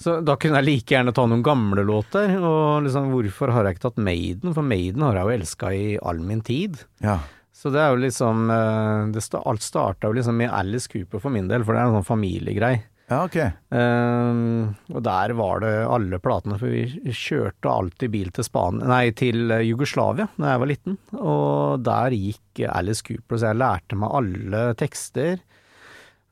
[0.00, 2.34] så da kunne jeg like gjerne ta noen gamle låter.
[2.38, 4.54] Og liksom, hvorfor har jeg ikke tatt Maiden?
[4.56, 6.80] For Maiden har jeg jo elska i all min tid.
[7.04, 7.20] Ja.
[7.54, 11.32] Så det er jo liksom eh, det Alt starta jo liksom med Alice Cooper for
[11.32, 12.82] min del, for det er en sånn familiegreie.
[13.08, 13.36] ja, ok.
[13.78, 19.06] Ehm, og der var det alle platene, for vi kjørte alltid bil til Span nei,
[19.16, 20.98] til Jugoslavia da jeg var liten.
[21.20, 25.38] Og der gikk Alice Cooper, så jeg lærte meg alle tekster.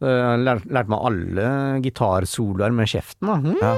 [0.02, 1.48] Uh, lærte, lærte meg alle
[1.84, 3.38] gitarsoloer med kjeften, da.
[3.38, 3.58] Mm.
[3.62, 3.74] Ja.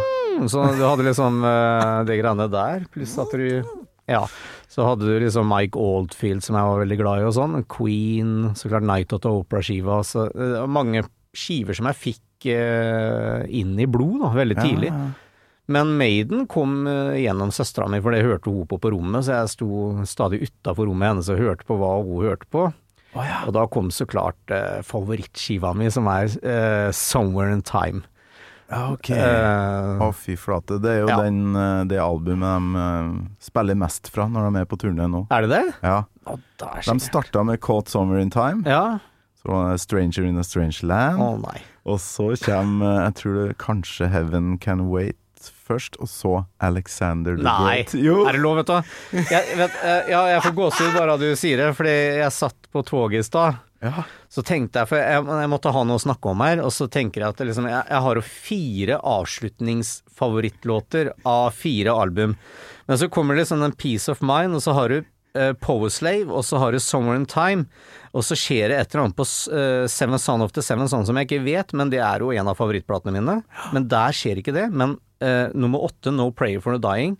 [0.50, 3.62] Så du hadde liksom eh, det greiene der, pluss at du
[4.10, 4.24] Ja,
[4.68, 7.60] så hadde du liksom Mike Oldfield som jeg var veldig glad i og sånn.
[7.70, 10.02] Queen, så klart Night at the Opera-skiva.
[10.04, 14.90] Så det var mange skiver som jeg fikk eh, inn i blod da, veldig tidlig.
[14.92, 15.12] Ja, ja.
[15.72, 19.38] Men Maiden kom eh, gjennom søstera mi, for det hørte hun på på rommet, så
[19.38, 19.68] jeg sto
[20.08, 22.66] stadig utafor rommet hennes og hørte på hva hun hørte på.
[23.14, 28.02] Og da kom så klart uh, favorittskiva mi, som er uh, 'Somewhere in Time'.
[28.70, 29.10] Ja, ok.
[29.12, 30.78] uh, Å, fy flate.
[30.82, 31.18] Det er jo Ja.
[31.22, 35.26] den, eh, det albumet de eh, spiller mest fra når de er på turné nå.
[35.30, 35.74] er det det?
[35.82, 36.04] Ja.
[36.26, 38.98] Er De starta med 'Caught Summer in Time', Ja.
[39.36, 41.60] så var det 'Stranger in a Strange Land', Å nei.
[41.84, 45.20] og så kommer eh, jeg tror det kanskje 'Heaven Can Wait'
[45.66, 47.94] først, og så 'Alexander the Nei, Great'.
[47.98, 48.24] Jo!
[48.28, 48.96] er det lov, vet du?
[49.18, 52.84] Jeg, vet, eh, ja, jeg får gåsehud bare du sier det, fordi jeg satt på
[52.86, 53.62] toget i stad.
[53.84, 54.04] Ja.
[54.32, 56.88] Så tenkte jeg, for jeg, jeg måtte ha noe å snakke om her, og så
[56.88, 62.36] tenker jeg at liksom, jeg, jeg har jo fire avslutningsfavorittlåter av fire album.
[62.88, 64.98] Men så kommer det liksom en Peace of Mind, og så har du
[65.38, 67.66] uh, Power Slave, og så har du Somewhere in Time,
[68.14, 71.06] og så skjer det et eller annet på uh, Seven Son of the Seven Son
[71.06, 73.40] som jeg ikke vet, men det er jo en av favorittplatene mine.
[73.74, 74.70] Men der skjer ikke det.
[74.72, 77.16] Men eh, nummer åtte, No Prayer for the Dying,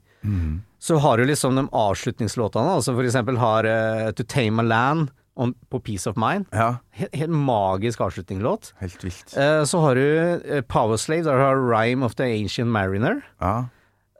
[0.78, 5.11] så har du liksom de avslutningslåtene, altså for eksempel har eh, To Tame a Land
[5.37, 6.46] on, på Peace of Mind.
[6.52, 6.76] ja.
[6.94, 8.72] Helt, helt magisk avslutningslåt.
[8.78, 9.37] Helt vilt.
[9.37, 10.04] Eh, så har du
[10.44, 13.20] eh, Power Slave, der du har Rhyme of the Ancient Mariner.
[13.40, 13.68] Ja.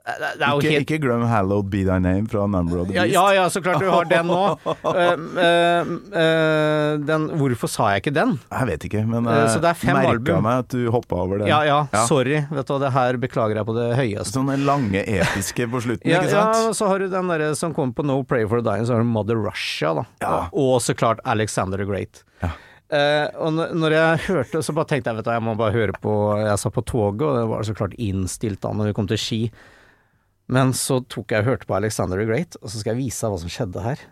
[0.05, 3.13] Ikke, helt ikke glem 'Hallowed Be Thy Name' fra Number of the Beast.
[3.13, 4.41] ja, ja, så klart du har den nå.
[6.13, 8.35] uh, Hvorfor sa jeg ikke den?
[8.51, 11.49] Jeg vet ikke, men jeg er fem merka meg at du hoppa over den.
[11.49, 12.05] Ja, ja, Ja.
[12.05, 12.43] sorry.
[12.51, 14.35] Vet du hva, det her beklager jeg på det høyeste.
[14.35, 16.69] Sånne lange episke på slutten, Ja, ikke ja, sant?
[16.69, 18.93] og så har du den derre som kommer på No Pray for the Dying, så
[18.93, 20.05] har du Mother Russia, da.
[20.21, 20.47] Ja.
[20.53, 22.23] Og så klart Alexander the Great.
[22.43, 22.49] Ja.
[22.93, 25.95] Uh, og når jeg hørte, så bare tenkte jeg vet du, jeg må bare høre
[25.97, 29.07] på Jeg satt på toget, og det var så klart innstilt da når vi kom
[29.09, 29.39] til Ski.
[30.51, 33.25] Men så tok jeg og hørte på Alexander the Great, og så skal jeg vise
[33.25, 34.05] deg hva som skjedde her.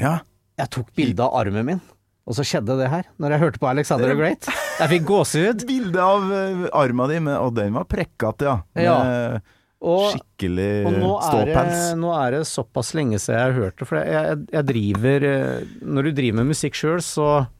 [0.00, 0.14] Ja.
[0.60, 1.82] Jeg tok bilde av armen min,
[2.24, 3.08] og så skjedde det her.
[3.18, 4.46] Når jeg hørte på Alexander the Great.
[4.78, 5.66] Jeg fikk gåsehud.
[5.70, 8.56] Bilde av uh, arma di, med, og den var prekkete, ja.
[8.86, 9.42] Ja.
[9.84, 11.80] Og skikkelig ståpels.
[12.00, 15.26] nå er det såpass lenge siden jeg har hørt det, for jeg, jeg, jeg driver
[15.28, 17.50] eh, Når du driver med musikk sjøl, så, eh,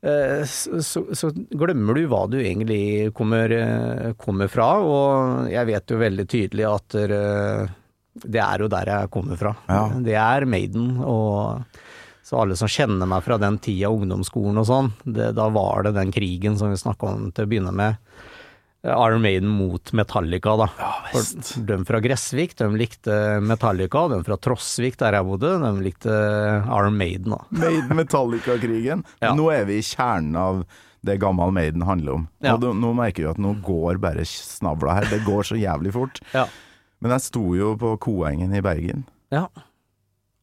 [0.00, 5.92] så, så så glemmer du hva du egentlig kommer, eh, kommer fra, og jeg vet
[5.92, 7.74] jo veldig tydelig at eh,
[8.24, 9.54] det er jo der jeg kommer fra.
[9.68, 9.84] Ja.
[10.00, 11.66] Det er Maiden, og
[12.24, 15.96] så alle som kjenner meg fra den tida, ungdomsskolen og sånn, det, da var det
[15.98, 18.00] den krigen som vi snakka om til å begynne med.
[18.82, 20.66] Iron Maiden mot Metallica, da.
[21.12, 24.06] For de fra Gressvik, de likte Metallica.
[24.08, 26.14] De fra Trosvik, der jeg bodde, de likte
[26.64, 27.42] Iron Maiden, da.
[27.50, 29.04] Maiden Metallica-krigen.
[29.20, 29.34] Ja.
[29.36, 30.62] Nå er vi i kjernen av
[31.04, 32.24] det gammel Maiden handler om.
[32.44, 32.54] Ja.
[32.56, 35.08] Og nå merker vi at nå går bare snavla her.
[35.12, 36.20] Det går så jævlig fort.
[36.36, 36.46] Ja.
[37.00, 39.46] Men jeg sto jo på Koengen i Bergen, Ja.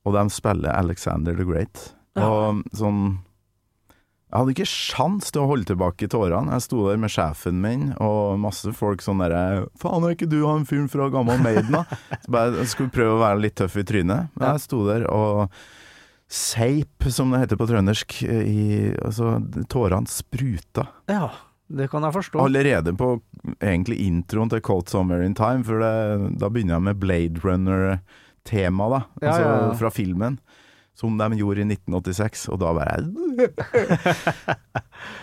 [0.05, 1.91] og de spiller Alexander the Great.
[2.17, 2.25] Ja.
[2.29, 3.19] Og sånn
[4.27, 6.51] Jeg hadde ikke sjans til å holde tilbake tårene.
[6.57, 10.41] Jeg sto der med sjefen min og masse folk sånn derre 'Faen, er ikke du
[10.43, 11.85] han fyren fra gammel Maiden', da?
[12.25, 14.33] Så bare, jeg skulle prøve å være litt tøff i trynet.
[14.35, 15.47] Men jeg sto der og
[16.27, 18.17] Seip, som det heter på trøndersk.
[18.27, 19.37] I, altså,
[19.71, 20.89] tårene spruta.
[21.07, 21.29] ja,
[21.67, 22.39] det kan jeg forstå.
[22.43, 23.13] Allerede på
[23.59, 28.89] egentlig introen til Cold Summer in Time, for det, da begynner jeg med Blade Runner-tema,
[28.91, 29.01] da.
[29.21, 29.73] Ja, altså ja, ja.
[29.79, 30.39] fra filmen.
[30.97, 33.05] Som de gjorde i 1986, og da bare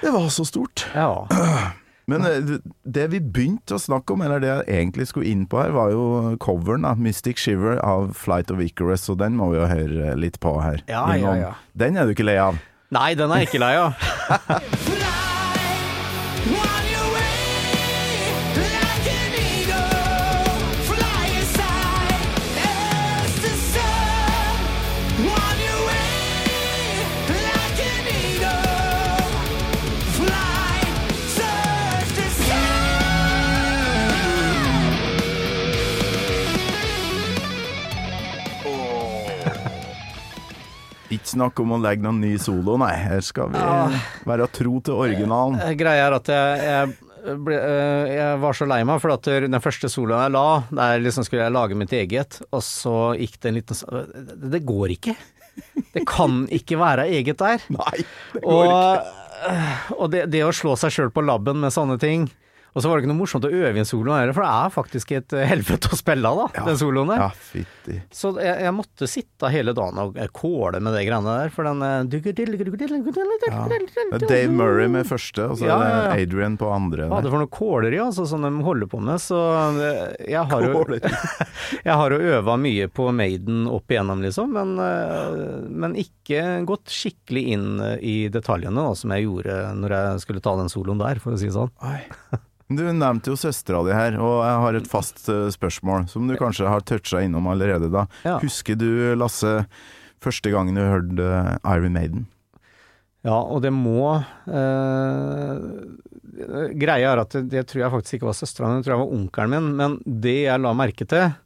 [0.03, 0.87] Det var så stort.
[0.95, 1.27] Ja.
[2.11, 5.59] Men eh, det vi begynte å snakke om, eller det jeg egentlig skulle inn på
[5.63, 6.03] her, var jo
[6.43, 10.39] coveren, av 'Mystic Shiver' av Flight of Icarus, og den må vi jo høre litt
[10.45, 10.79] på her.
[10.91, 11.53] Ja, ja, ja.
[11.73, 12.55] Den er du ikke lei av?
[12.95, 13.93] Nei, den er jeg ikke lei av.
[41.35, 42.93] snakk om å legge noen ny solo, nei.
[43.05, 43.61] Her skal vi
[44.31, 45.59] være tro til originalen.
[45.65, 49.29] Eh, Greia er at jeg, jeg, ble, eh, jeg var så lei meg, for at
[49.47, 50.47] den første soloen jeg la,
[50.81, 53.83] der liksom skulle jeg lage mitt eget, og så gikk det en liten
[54.55, 55.17] Det, går ikke.
[55.95, 57.63] Det kan ikke være eget der.
[57.75, 57.99] Nei,
[58.35, 59.21] det går Og, ikke.
[59.99, 62.25] og det, det å slå seg sjøl på labben med sånne ting
[62.75, 64.73] Og så var det ikke noe morsomt å øve inn soloen heller, for det er
[64.75, 67.21] faktisk et eh, helvete å spille av, da, den soloen der.
[67.23, 67.99] Ja, fytti.
[68.11, 71.85] Så jeg, jeg måtte sitte hele dagen og kåle med de greiene der, for den
[71.87, 72.01] eh,
[73.55, 73.61] Ja.
[74.19, 76.25] Er Dave Murray med første, og så Ja, er ja, ja.
[76.25, 77.07] Adrian på andre.
[77.07, 79.39] Er det var noe kåleri, altså, som de holder på med, så
[79.79, 80.03] eh,
[80.35, 80.83] jeg har jo.
[81.85, 85.39] Jeg har jo øva mye på Maiden opp igjennom, liksom, men, eh,
[85.71, 90.43] men ikke gått skikkelig inn eh, i detaljene, da, som jeg gjorde når jeg skulle
[90.45, 91.73] ta den soloen der, for å si det sånn.
[91.87, 92.03] Oi.
[92.73, 96.37] Du nevnte jo søstera di her, og jeg har et fast eh, spørsmål som du
[96.41, 98.07] kanskje har toucha innom allerede da.
[98.25, 98.39] Ja.
[98.41, 98.89] Husker du,
[99.21, 99.67] Lasse,
[100.25, 102.25] første gangen du hørte eh, Iron Maiden?
[103.25, 105.55] Ja, og det må eh,
[106.77, 109.05] Greia er at det, det tror jeg faktisk ikke var søstera mi, det tror jeg
[109.05, 111.37] var onkelen min, men det jeg la merke til,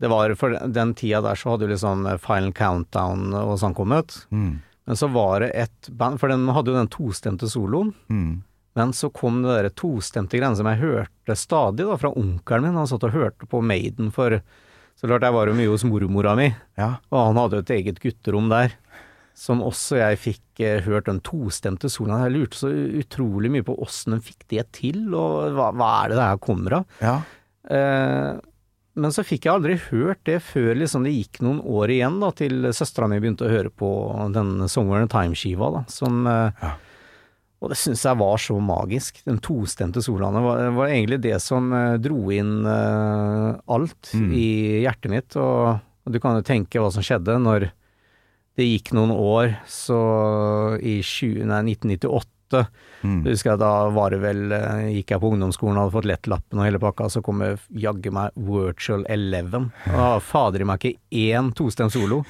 [0.00, 4.16] det var for den tida der så hadde jo liksom Final Countdown og sånn kommet.
[4.34, 4.58] Mm.
[4.84, 7.94] Men så var det et band, for den hadde jo den tostemte soloen.
[8.12, 8.42] Mm.
[8.74, 12.78] Men så kom det der tostemte greiene som jeg hørte stadig da, fra onkelen min.
[12.80, 14.40] Han satt og hørte på Maiden for
[14.98, 16.96] Så klart jeg var jo mye hos mormora mi, Ja.
[17.10, 18.72] og han hadde jo et eget gutterom der.
[19.34, 23.74] Som også jeg fikk eh, hørt den tostemte solen Jeg lurte så utrolig mye på
[23.82, 26.84] åssen de fikk det til, og hva, hva er det det her kommer av?
[27.02, 27.16] ja.
[27.70, 28.40] Eh,
[28.94, 32.28] men så fikk jeg aldri hørt det før liksom det gikk noen år igjen da,
[32.38, 33.88] til søstera mi begynte å høre på
[34.30, 36.74] den Somewhere in Time-skiva, da, som eh, Ja.
[37.64, 39.22] Og det syns jeg var så magisk.
[39.24, 44.28] Den tostemte solaen var, var egentlig det som eh, dro inn uh, alt Mm.
[44.36, 44.46] i
[44.84, 47.70] hjertet mitt, og, og du kan jo tenke hva som skjedde når
[48.54, 49.96] det gikk noen år, så
[50.78, 52.30] i 20, nei, 1998
[53.04, 53.24] Mm.
[53.26, 56.60] husker jeg da var det vel eh, Gikk jeg på ungdomsskolen og hadde fått lettlappen
[56.60, 59.66] og hele pakka, så kom jeg jaggu meg Virtual Eleven.
[59.90, 61.00] Og fader i meg ikke
[61.34, 62.20] én tostemt solo.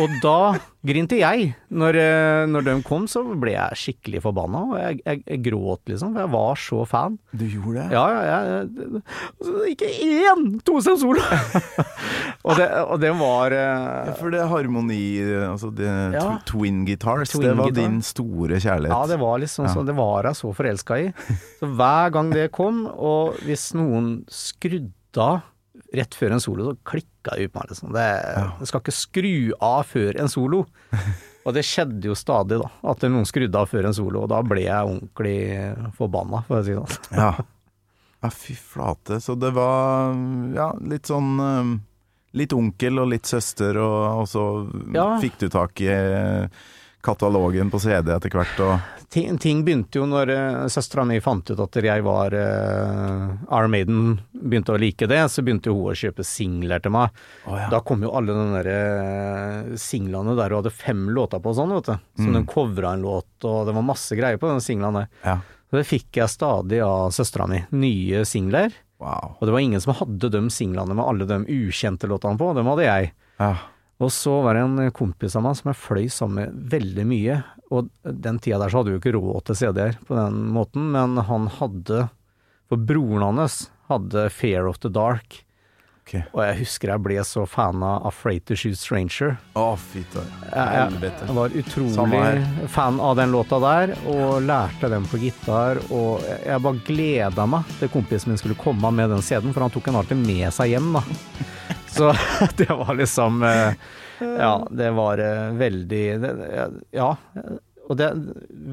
[0.00, 0.38] Og da
[0.86, 1.52] grinte jeg.
[1.70, 5.82] Når, eh, når de kom, så ble jeg skikkelig forbanna, og jeg, jeg, jeg gråt,
[5.90, 6.12] liksom.
[6.16, 7.18] For jeg var så fan.
[7.32, 7.86] Du gjorde det?
[7.94, 8.40] Ja, ja.
[9.38, 11.22] Altså, Ikke én Tosem solo!
[12.46, 15.02] og, det, og det var eh, Ja, for det harmoni,
[15.46, 16.26] altså det Ja.
[16.48, 17.78] twin guitars, Twin det var guitar.
[17.86, 18.92] din store kjærlighet.
[18.96, 21.08] Ja, det var liksom sånn, det var jeg så forelska i.
[21.60, 24.90] Så hver gang det kom, og hvis noen skrudde
[25.22, 25.42] av
[25.92, 27.92] rett før en solo, så klikka det ut på meg, liksom.
[27.96, 28.06] Det,
[28.60, 30.64] det skal ikke skru av før en solo.
[31.46, 34.36] Og det skjedde jo stadig, da, at noen skrudde av før en solo, og da
[34.46, 35.38] ble jeg ordentlig
[35.96, 37.16] forbanna, for å si det sånn.
[37.18, 37.30] Ja.
[38.22, 39.18] ja, fy flate.
[39.24, 40.12] Så det var
[40.54, 41.72] ja, litt sånn um,
[42.38, 44.42] Litt onkel og litt søster, og, og så
[44.94, 45.08] Ja.
[45.20, 46.46] fikk du tak i eh,
[47.02, 51.50] katalogen på CD etter hvert, og Ting, ting begynte jo når uh, søstera mi fant
[51.52, 55.96] ut at jeg var uh, Iron Maiden, begynte å like det, så begynte hun å
[55.98, 57.12] kjøpe singler til meg.
[57.44, 57.66] Oh, ja.
[57.68, 61.58] Da kom jo alle de der eh, singlene der hun hadde fem låter på og
[61.58, 61.98] sånn, vet du.
[62.22, 62.38] Så Mm.
[62.38, 65.10] de covra en låt, og det var masse greier på den singlene der.
[65.28, 65.36] Ja.
[65.76, 67.60] Det fikk jeg stadig av søstera mi.
[67.76, 68.72] Nye singler.
[69.02, 69.36] Wow.
[69.40, 72.72] Og det var ingen som hadde de singlene med alle de ukjente låtene på, dem
[72.72, 73.12] hadde jeg.
[73.40, 73.52] Ja.
[74.02, 77.38] Og så var det en kompis av meg som jeg fløy sammen med veldig mye.
[77.72, 80.90] Og den tida der så hadde vi jo ikke råd til CD-er på den måten,
[80.96, 82.08] men han hadde
[82.72, 85.42] For broren hans hadde Fear of the Dark.
[86.02, 86.24] Okay.
[86.34, 89.36] Og jeg husker jeg ble så fan av Afraid to Shoot Stranger.
[89.54, 95.20] Å, fint Jeg, jeg var utrolig fan av den låta der, og lærte den på
[95.22, 95.78] gitar.
[95.94, 99.72] Og jeg bare gleda meg til kompisen min skulle komme med den CD-en, for han
[99.72, 101.04] tok den alltid med seg hjem, da.
[101.92, 102.12] Så
[102.60, 103.74] det var liksom eh,
[104.22, 106.02] Ja, det var eh, veldig
[106.94, 107.12] Ja.
[107.90, 108.20] Og det er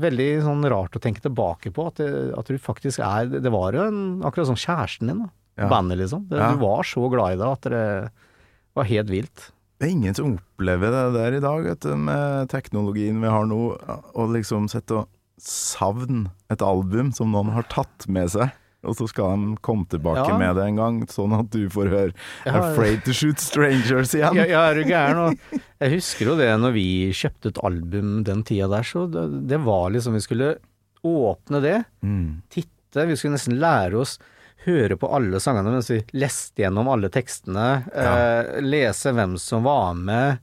[0.05, 3.75] veldig sånn rart å tenke tilbake på, at, det, at du faktisk er Det var
[3.75, 5.31] jo en, akkurat som kjæresten din, da.
[5.59, 5.69] Ja.
[5.71, 6.27] Bandet, liksom.
[6.29, 6.51] Det, Ja.
[6.55, 7.85] Du var så glad i det at det
[8.77, 9.49] var helt vilt.
[9.79, 13.47] Det er ingen som opplever det der i dag, vet du, med teknologien vi har
[13.47, 13.59] nå,
[14.13, 18.51] Å liksom sitte og savne et album som noen har tatt med seg.
[18.87, 20.37] Og så skal de komme tilbake Ja.
[20.39, 22.13] med det en gang, sånn at du får høre
[22.45, 24.35] Ja, 'Afraid to Shoot Strangers' igjen.
[24.39, 25.37] Ja, ja, er du gæren?
[25.81, 29.59] Jeg husker jo det når vi kjøpte et album den tida der, så det, det
[29.65, 30.55] var liksom Vi skulle
[31.03, 32.41] åpne det, Mm.
[32.49, 34.17] titte, vi skulle nesten lære oss
[34.65, 39.93] høre på alle sangene mens vi leste gjennom alle tekstene, eh, lese hvem som var
[39.95, 40.39] med,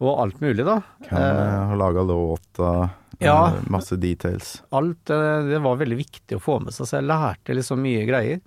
[0.00, 0.80] og alt mulig, da.
[1.10, 2.90] Hvem har eh, laga låta,
[3.24, 3.36] Ja.
[3.54, 4.62] eh, masse details.
[4.70, 8.04] alt eh, det var veldig viktig å få med seg, så jeg lærte liksom mye
[8.08, 8.40] greier.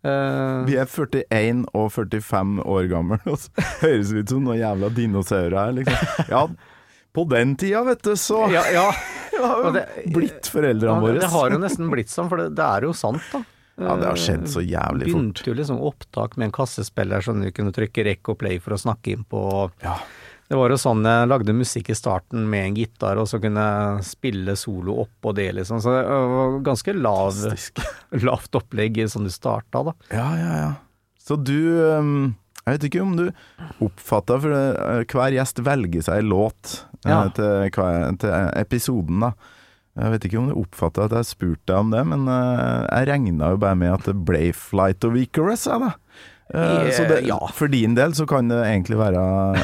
[0.00, 4.88] Uh, Vi er 41 og 45 år gamle, og så høres ut som noen jævla
[4.96, 6.28] dinosaurer her, liksom.
[6.32, 6.46] Ja,
[7.12, 8.86] på den tida, vet du, så ja, ja.
[9.40, 11.20] Har det- blitt foreldrene ja, våre.
[11.20, 13.42] det har jo nesten blitt sånn, for det, det er jo sant, da.
[13.80, 15.14] Ja, det har skjedd så jævlig fort.
[15.14, 18.76] Begynte jo liksom opptak med en kassespiller som du kunne trykke rekk og play for
[18.76, 19.40] å snakke inn på.
[19.80, 19.94] Ja.
[20.50, 23.62] Det var jo sånn jeg lagde musikk i starten med en gitar, og så kunne
[23.62, 25.78] jeg spille solo oppå det, liksom.
[25.84, 27.38] Så det var ganske lav,
[28.26, 29.94] lavt opplegg sånn du starta, da.
[30.10, 30.72] Ja, ja, ja.
[31.22, 31.54] Så du
[32.00, 32.32] um,
[32.66, 33.26] Jeg vet ikke om du
[33.84, 36.72] oppfatta For eh, hver gjest velger seg en låt
[37.04, 37.20] eh, Ja.
[37.36, 39.30] til, til episoden, da.
[40.00, 43.08] Jeg vet ikke om du oppfatta at jeg spurte deg om det, men eh, jeg
[43.12, 45.94] regna jo bare med at det ble Flight of Icarus, jeg, da.
[46.54, 47.38] Eh, så det, Ja.
[47.54, 49.20] For din del så kan det egentlig være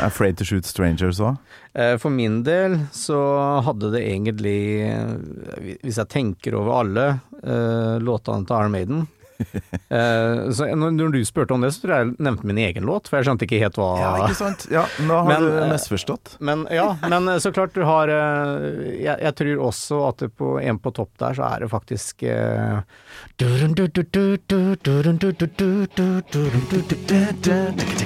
[0.06, 1.36] Afraid to Shoot Strangers òg.
[1.76, 3.18] Uh, For min del så
[3.66, 7.06] hadde det egentlig, eh, hvis jeg tenker over alle
[7.42, 9.06] uh, låtene til Iron Maiden
[9.36, 13.08] eh, så når du spurte om det, så tror jeg jeg nevnte min egen låt,
[13.10, 14.66] for jeg skjønte ikke helt hva Ja, ikke sant?
[14.72, 16.36] Ja, nå har Men, du eh, misforstått.
[16.40, 20.80] Men ja, men så klart du har eh, Jeg, jeg tror også at på, en
[20.82, 22.80] på topp der, så er det faktisk eh,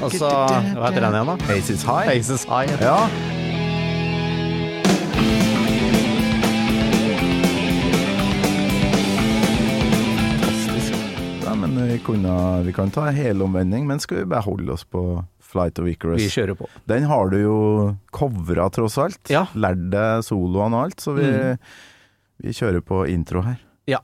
[0.01, 1.37] Altså, hva heter den igjen, da?
[1.55, 2.11] Aces High.
[2.11, 2.75] Faces High.
[2.83, 3.50] Ja.
[12.05, 12.33] Kunne,
[12.67, 15.03] vi kan ta en helomvending, men skal vi bare holde oss på
[15.51, 16.21] Flight of Icarus?
[16.23, 16.69] Vi kjører på.
[16.91, 17.57] Den har du jo
[18.15, 19.23] covra, tross alt.
[19.33, 19.47] Ja.
[19.55, 21.31] Lært deg soloene og alt, så vi,
[22.45, 23.59] vi kjører på intro her.
[23.91, 24.03] Ja.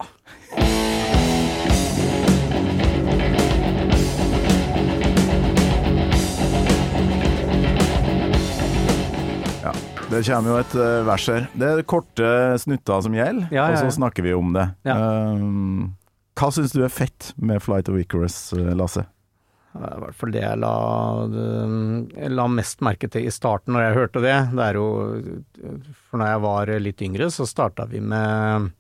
[9.63, 9.73] Ja.
[10.11, 11.47] Det kommer jo et eh, vers her.
[11.55, 12.33] Det er korte
[12.63, 14.69] snutter som gjelder, Ja, ja, og så snakker vi om det.
[14.87, 14.99] Ja.
[15.35, 15.95] Um,
[16.37, 19.07] hva syns du er fett med Flight of Icarus, eh, Lasse?
[19.77, 20.73] Det er i hvert fall det jeg la,
[22.17, 24.37] jeg la mest merke til i starten når jeg hørte det.
[24.57, 24.87] Det er jo
[26.09, 28.71] For når jeg var litt yngre, så starta vi med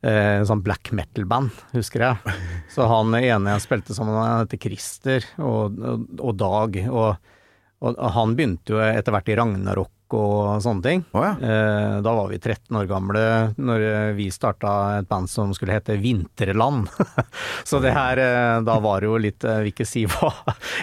[0.00, 2.36] eh, en sånn black metal-band, husker jeg.
[2.72, 6.80] Så han ene jeg spilte sammen med, han heter Christer og, og, og Dag.
[6.88, 7.34] Og,
[7.84, 11.02] og han begynte jo etter hvert i Ragnarok og sånne ting.
[11.14, 11.32] Oh, ja.
[11.38, 13.22] Eh, Da var vi 13 år gamle
[13.58, 16.88] når eh, vi starta et band som skulle hete Vinterland.
[17.68, 20.30] Så det her, eh, da var det jo litt Jeg vil ikke si hva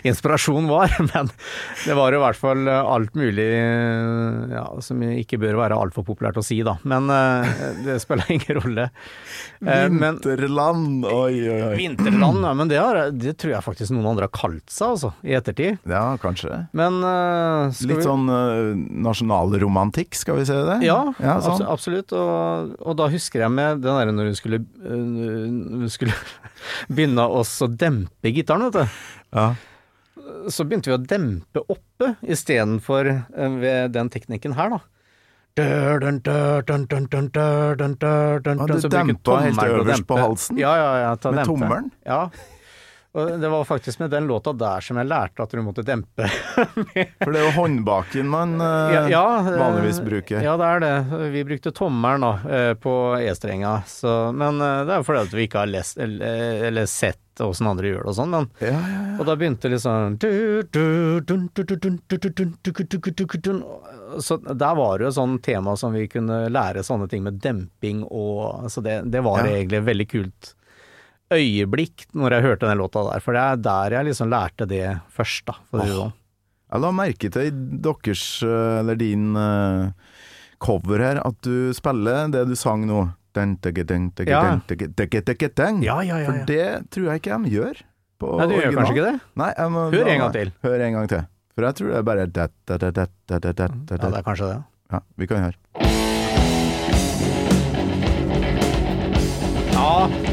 [0.07, 1.29] inspirasjonen var, men
[1.85, 3.49] det var jo i hvert fall alt mulig
[4.51, 6.77] ja, som ikke bør være altfor populært å si, da.
[6.87, 7.51] Men eh,
[7.85, 8.89] det spiller ingen rolle.
[9.61, 11.75] Vinterland, oi, oi, oi.
[11.77, 15.11] Vinterland, ja, men det, har, det tror jeg faktisk noen andre har kalt seg, altså,
[15.25, 15.79] i ettertid.
[15.89, 16.63] Ja, kanskje.
[16.77, 18.71] Men eh, skal Litt vi- sånn uh,
[19.21, 20.77] nasjonalromantikk, skal vi si det?
[20.85, 21.59] Ja, ja sånn.
[21.61, 22.13] abso- absolutt.
[22.13, 26.13] Og, og da husker jeg med den der når hun skulle, øh, du skulle
[26.89, 28.85] begynne å dempe gitaren, vet du.
[29.35, 29.49] Ja.
[30.51, 34.81] Så begynte vi å dempe oppe istedenfor øh, ved den teknikken her, da.
[35.59, 37.27] Dun, dun, dun, dun, dun, dun,
[37.75, 38.61] dun, dun, dun, dun,
[40.55, 40.61] Ah?
[40.61, 40.91] Ja, ja,
[41.43, 41.49] dempe.
[41.51, 41.91] tommelen?
[42.07, 42.29] Ja.
[43.13, 46.27] Og det var faktisk med den låta der som jeg lærte at du måtte dempe.
[46.55, 50.39] For det er jo håndbaken man eh, Ja, ja, eh, vanligvis bruker.
[50.45, 50.93] Ja, det er det.
[51.33, 53.73] Vi brukte tommelen da, eh, på E-strenga.
[54.31, 57.67] Men eh, det er jo fordi at vi ikke har lest, eller, eller sett åssen
[57.67, 58.31] andre gjør det og sånn.
[58.37, 59.13] Men, Ja, ja, ja.
[59.19, 60.17] og da begynte liksom.
[64.21, 67.39] Så der var det jo et sånt tema som vi kunne lære sånne ting med
[67.43, 70.51] demping og Så det, det var egentlig veldig kult
[71.31, 73.23] øyeblikk når jeg hørte den låta der.
[73.23, 75.55] For det er der jeg liksom lærte det først, da.
[75.69, 76.13] For det sånn.
[76.71, 77.49] Jeg la merke til
[77.83, 79.91] deres, eh, eller din uh,
[80.63, 83.09] cover her, at du spiller det du sang nå.
[83.35, 84.59] Den, dege, den, dege, Ja.
[84.59, 85.83] den.
[85.83, 87.77] Ja, ja, ja, For det tror jeg ikke de gjør.
[88.19, 89.19] På Nei, du gjør kanskje ikke det?
[89.39, 90.51] Nei, må, Hør en gang til.
[90.63, 91.23] Hør en gang til.
[91.55, 93.97] For jeg tror det er bare det, det, det, det, det, det, det.
[93.97, 94.59] Ja, det er kanskje det.
[94.91, 95.57] Ja, vi kan høre.
[99.71, 100.30] Ja,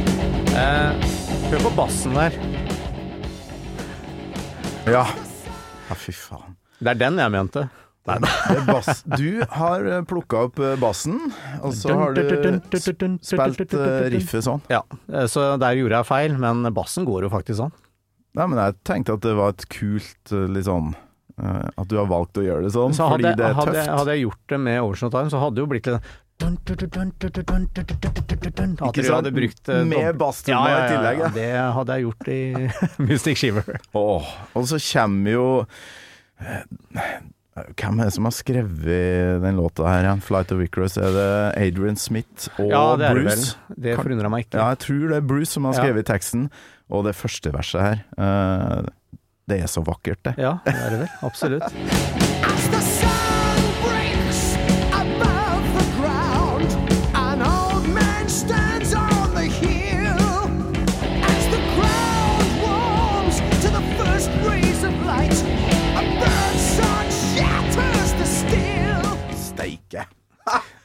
[0.59, 1.09] eh,
[1.51, 2.35] hør på bassen der.
[4.89, 5.05] Ja.
[5.89, 6.57] ja, fy faen.
[6.79, 7.67] Det er den jeg mente.
[8.09, 9.03] Nei, Det er bass.
[9.05, 11.19] Du har plukka opp eh, bassen,
[11.61, 12.23] og så har du
[12.81, 14.63] spilt eh, riffet sånn.
[14.73, 14.81] Ja,
[15.13, 17.75] eh, så der gjorde jeg feil, men bassen går jo faktisk sånn.
[18.39, 21.97] Nei, men jeg tenkte at det var et kult eh, litt sånn eh, At du
[21.99, 23.93] har valgt å gjøre det sånn, Så hadde, fordi det er hadde, tøft.
[23.99, 26.11] hadde jeg gjort det med Ocean Time, så hadde det jo blitt litt
[28.89, 31.25] Ikke du hadde brukt uh, Med dob- ja, i tillegg, ja.
[31.25, 31.31] ja.
[31.35, 32.39] Det hadde jeg gjort i
[33.09, 33.67] Mystic Shiver.
[33.99, 34.23] Oh,
[34.55, 35.47] og så kommer jo
[36.39, 36.63] eh,
[37.75, 40.95] Hvem er det som har skrevet den låta her 'Flight of Icarus'?
[41.03, 41.31] Er det
[41.67, 43.57] Adrian Smith og Ja, det er det.
[43.75, 44.59] Det forundrer meg ikke.
[44.63, 45.83] Ja, jeg tror det er Bruce som har Ja.
[45.83, 46.51] skrevet teksten.
[46.91, 48.83] Og det første verset her, eh,
[49.49, 50.35] det er så vakkert, det.
[50.39, 51.09] Ja, det er det vel.
[51.23, 51.73] Absolutt.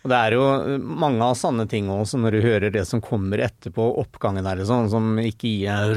[0.03, 0.43] Og det er jo
[0.83, 4.89] mange av sanne ting også, når du hører det som kommer etterpå, oppgangen der, sånn,
[4.91, 5.93] som ikke gir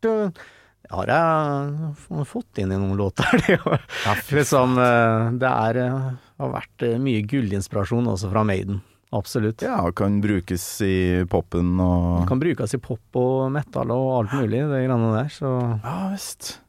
[0.00, 6.06] Det har jeg fått inn i noen låter, det ja, liksom, eh, det er, eh,
[6.38, 8.78] har vært eh, mye gullinspirasjon også fra Maiden.
[9.10, 9.66] Absolutt.
[9.66, 14.62] Ja, kan brukes i popen og Kan brukes i pop og metal og alt mulig,
[14.70, 15.50] det greiene der, så
[15.82, 16.60] Ja visst.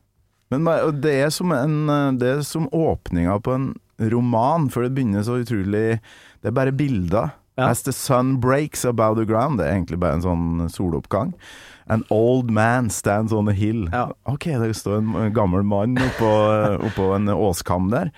[0.49, 0.65] Men
[0.99, 3.69] det er som en Det er som åpninga på en
[4.09, 5.99] roman, for det begynner så utrolig
[6.41, 7.35] Det er bare bilder.
[7.59, 7.67] Ja.
[7.69, 9.59] As the sun breaks above the ground.
[9.59, 11.33] Det er egentlig bare en sånn soloppgang.
[11.91, 13.89] An old man stands on a hill.
[13.91, 14.07] Ja.
[14.25, 16.31] Ok, det står en gammel mann oppå,
[16.87, 18.09] oppå en åskam der.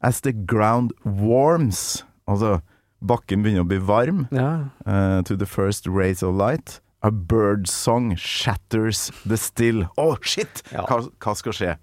[0.00, 2.02] As the ground warms.
[2.26, 2.60] Altså,
[3.04, 4.26] bakken begynner å bli varm.
[4.32, 4.70] ja.
[4.86, 6.80] Uh, to the first rays of light.
[7.02, 9.84] A bird song shatters the still.
[9.96, 10.64] Å, shit!
[10.72, 10.82] Ja.
[10.88, 11.76] Hva, hva skal skje?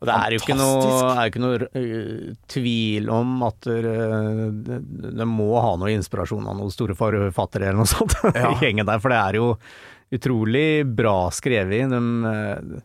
[0.00, 4.78] Og det er jo ikke noe, er ikke noe øh, tvil om at det,
[5.20, 8.54] det må ha noe inspirasjon av noen store forfattere eller noe sånt Ja.
[8.54, 9.50] i gjengen der, for det er jo
[10.16, 10.64] utrolig
[10.96, 11.92] bra skrevet.
[11.92, 12.80] De, øh,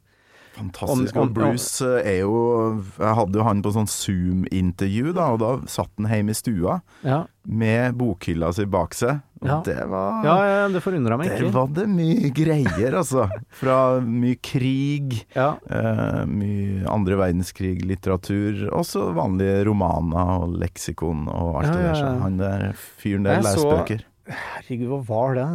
[0.55, 1.15] Fantastisk.
[1.15, 5.25] Om- om- og Bruce eh, er jo Jeg hadde jo han på sånn Zoom-intervju, da,
[5.35, 9.19] og da satt han hjemme i stua ja, med bokhylla si bak seg.
[9.41, 9.57] Og Ja.
[9.67, 11.51] det var ja, ja, det forundra meg Der ikke.
[11.53, 13.27] var det mye greier, altså.
[13.51, 21.83] Fra mye krig, eh, mye andre verdenskrig-litteratur, også vanlige romaner og leksikon og alt det
[21.83, 21.95] der.
[21.99, 24.03] Så han der fyren der leser bøker.
[24.25, 25.49] herregud, hva var det?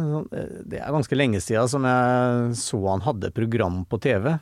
[0.69, 4.37] Det er ganske lenge siden som jeg så han hadde program på TV.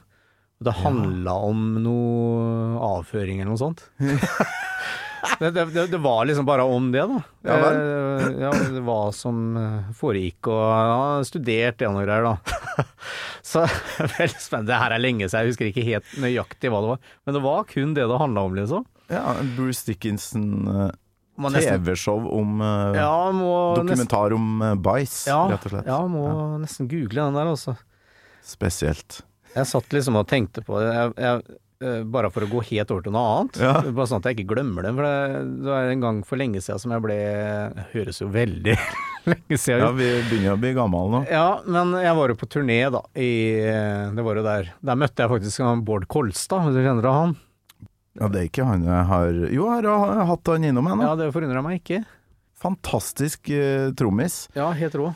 [0.59, 3.85] Det handla om noe avføring eller noe sånt.
[5.39, 7.21] det, det, det, var liksom bare om det, da.
[7.47, 7.77] Ja vel.
[7.79, 10.97] Eh, ja, det var som eh, foregikk, og ja,
[11.27, 12.85] studert det og noe greier, da.
[13.51, 13.63] Så
[14.17, 14.73] veldig spennende.
[14.73, 17.13] Det her er lenge siden, jeg husker ikke helt nøyaktig hva det var.
[17.23, 18.89] Men det var kun det det handla om, liksom.
[19.09, 19.23] Ja,
[19.55, 25.87] Bruce Dickinson, eh, TV-show om Ja, Dokumentar nesten, om uh, ja, rett og slett.
[25.87, 26.27] ja, må
[26.59, 27.79] nesten google den der, altså.
[28.43, 29.21] Spesielt.
[29.55, 32.93] Jeg satt liksom og tenkte på det, jeg, jeg, eh, bare for å gå helt
[32.93, 33.59] over til noe annet.
[33.63, 33.73] Ja.
[33.87, 34.93] Bare sånn at jeg ikke glemmer det.
[34.97, 37.17] For det, det var en gang for lenge siden som jeg ble
[37.95, 38.77] Høres jo veldig
[39.33, 41.23] lenge siden Ja, vi begynner å bli gamle nå.
[41.31, 43.03] Ja, men jeg var jo på turné, da.
[43.17, 43.31] I,
[44.15, 44.73] det var jo der.
[44.91, 47.37] Der møtte jeg faktisk Bård Kolstad, hvis du kjenner til han?
[48.19, 51.05] Ja, det er ikke han jeg har Jo, jeg har hatt han innom ennå.
[51.05, 52.01] Ja, det forundrer meg ikke.
[52.59, 54.47] Fantastisk eh, trommis.
[54.57, 55.13] Ja, helt rå.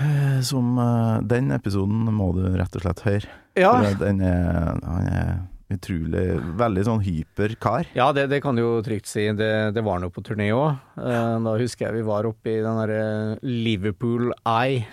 [0.00, 3.36] Eh, Som eh, Den episoden må du rett og slett høre.
[3.56, 5.30] Ja, Den er, han er
[5.72, 6.26] utrolig
[6.60, 7.88] Veldig sånn hyper kar.
[7.96, 9.24] ja det, det kan du jo trygt si.
[9.34, 10.76] Det, det var han jo på turné òg.
[10.96, 14.84] Da husker jeg vi var oppe i den derre Liverpool Eye.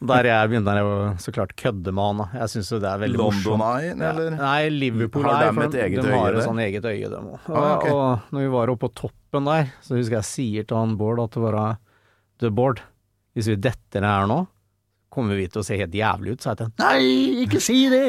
[0.07, 2.35] Der jeg begynte jeg så klart kødde med han.
[2.37, 3.65] Jeg syns det er veldig London morsomt.
[3.81, 4.27] Eye, eller?
[4.35, 5.39] Ja, nei, Liverpool Eye.
[5.47, 7.47] Har de et eget de har et sånn eget øye, dem òg.
[7.49, 7.95] Ah, okay.
[7.95, 11.23] Og når vi var oppe på toppen der, så husker jeg sier til han Bård
[11.25, 11.59] at det var
[12.45, 12.83] The Bård,
[13.37, 14.43] hvis vi detter ned her nå,
[15.17, 16.75] kommer vi til å se helt jævlig ut, sa jeg til han.
[16.83, 18.03] Nei, ikke si det!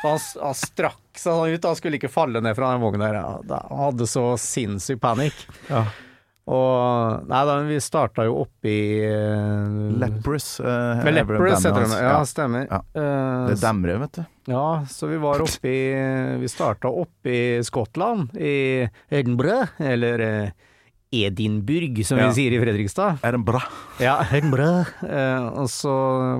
[0.00, 3.04] Og han, han strakk seg sånn ut, han skulle ikke falle ned fra den vognen
[3.04, 3.18] der.
[3.20, 5.38] Han hadde så sinnssyk panikk.
[5.68, 5.84] Ja.
[6.48, 10.46] Og Nei da, vi starta jo oppe i uh, Leprous.
[10.64, 11.98] Uh, Med er Leprous, heter det.
[12.00, 12.64] Ja, stemmer.
[12.70, 12.78] Ja.
[12.96, 14.22] Eh, Det demrer, vet du.
[14.54, 15.82] ja, så vi var oppe i
[16.40, 20.48] Vi starta oppe i Skottland, i Edinburgh, eller eh,
[21.12, 22.28] Edinburgh, som Ja.
[22.28, 23.18] vi sier i Fredrikstad.
[23.44, 23.62] Bra?
[24.00, 24.88] Ja, Edinburgh.
[25.02, 25.92] Eh, og så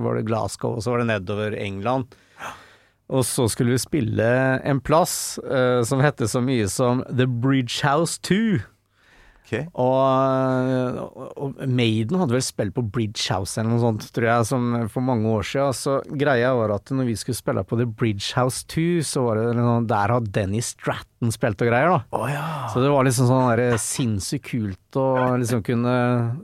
[0.03, 2.05] var det Glasgow, og så var det nedover England.
[3.09, 7.81] Og så skulle vi spille en plass eh, som hette så mye som The Bridge
[7.81, 8.59] House 2.
[9.49, 9.65] Ok.
[9.81, 14.67] Og, og Maiden hadde vel spilt på Bridge House eller noe sånt, tror jeg, som
[14.93, 15.73] for mange år siden.
[15.75, 19.41] Så greia var at når vi skulle spille på The Bridge House 2, så var
[19.41, 22.19] det noe, der har Dennis Stratton spilt og greier, da.
[22.73, 25.07] Så det var liksom sånn der sinnssykt kult å
[25.41, 25.95] liksom kunne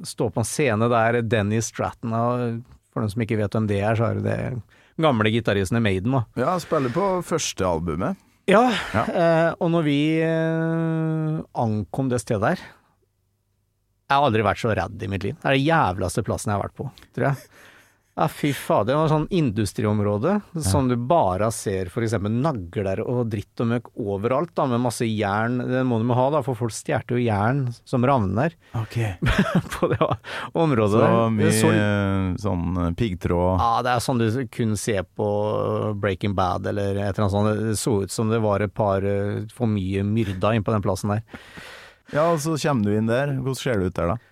[0.06, 2.64] stå på en scene der Dennis Stratton og
[2.96, 5.84] For noen som ikke vet hvem det er, så er det det gamle gitaristen i
[5.84, 6.22] Maiden, da.
[6.40, 8.16] Ja, spiller på første albumet.
[8.48, 9.02] Ja, Ja.
[9.10, 12.64] Eh, og når vi eh, ankom det stedet der
[14.06, 15.38] Jeg har aldri vært så redd i mitt liv.
[15.42, 17.48] Det er det jævligste plassen jeg har vært på, tror jeg.
[18.16, 18.94] Ja, fy fader.
[18.94, 24.54] Det var sånn industriområde som du bare ser eksempel nagler og dritt og møkk overalt,
[24.56, 25.58] da, med masse jern.
[25.68, 29.18] Det må du ha, da, for folk stjal jo jern som ravner okay.
[29.76, 30.00] på det
[30.54, 31.12] området Så.
[31.36, 31.74] Mye så-
[32.46, 35.28] sånn eh, piggtråd ja, det er sånn du kun ser på
[36.00, 37.64] Breaking Bad eller et eller annet sånt.
[37.68, 40.86] Det så ut som det var et par eh, for mye myrda inn på den
[40.86, 41.26] plassen der.
[42.14, 43.34] Ja, og så kommer du inn der.
[43.40, 44.32] Hvordan ser det ut der, da?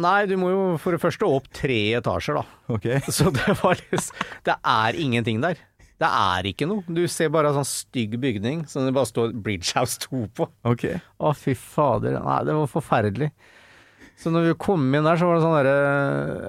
[0.00, 2.44] Nei, du må jo for det første opp tre etasjer, da.
[2.70, 2.86] Ok.
[3.16, 5.58] Så det var liksom Det er ingenting der.
[6.00, 6.84] Det er ikke noe.
[6.88, 10.46] Du ser bare en sånn stygg bygning som det bare står Bridge House 2 på.
[10.68, 10.86] Ok.
[11.20, 12.16] Å, fy fader.
[12.22, 13.28] Nei, det var forferdelig.
[14.20, 15.76] Så når vi kom inn der, så var det sånn derre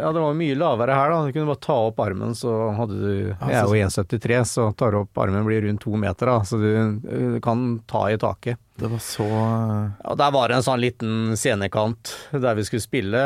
[0.02, 1.20] Ja, det var mye lavere her, da.
[1.24, 4.92] Du kunne bare ta opp armen, så hadde du Jeg er jo 1,73, så tar
[4.92, 6.44] du opp armen blir rundt to meter, da.
[6.48, 8.60] Så du, kan ta i taket.
[8.82, 12.84] Det var så eh, Ja, der var det en sånn liten scenekant der vi skulle
[12.84, 13.26] spille.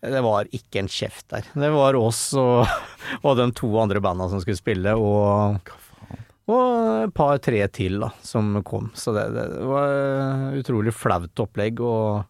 [0.00, 1.50] Det var ikke en kjeft der.
[1.50, 2.70] Det var oss og,
[3.26, 5.74] og de to andre banda som skulle spille, og,
[6.46, 8.92] og et par-tre til da, som kom.
[8.94, 11.82] Så det, det var utrolig flaut opplegg.
[11.82, 12.29] Og,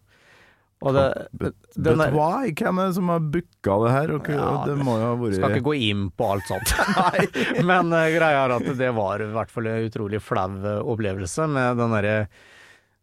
[0.81, 2.51] og det, But, but der- why?
[2.57, 4.13] Hvem er det som har booka det her?
[4.17, 6.73] Og, Ja, det må jo ha vært skal ikke gå inn på alt sånt.
[7.69, 10.49] Men uh, greia er at det var i hvert fall en utrolig flau
[10.95, 12.15] opplevelse med den derre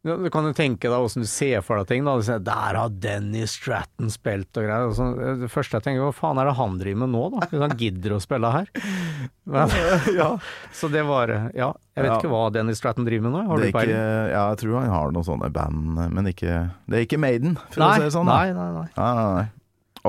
[0.05, 2.05] du du kan jo tenke deg åssen du ser for deg ting.
[2.07, 4.87] da, Du ser, Der har Dennis Stratton spilt og greier.
[4.89, 7.23] Og så, eh, det første jeg tenker, hva faen er det han driver med nå,
[7.35, 7.47] da?
[7.51, 8.71] Hvis han gidder å spille her?
[9.45, 9.69] Men,
[10.79, 12.19] Så det var Ja, jeg vet Ja.
[12.21, 13.47] ikke hva Dennis Stratton driver med nå.
[13.51, 13.97] Har du ikke, peiling?
[14.33, 17.81] ja, jeg tror han har noen sånne band, men ikke Det er ikke Maiden, for
[17.83, 18.27] Nei, å si det sånn.
[18.31, 18.39] da.
[18.39, 18.89] nei, nei, nei.
[18.97, 19.49] Nei, nei, nei.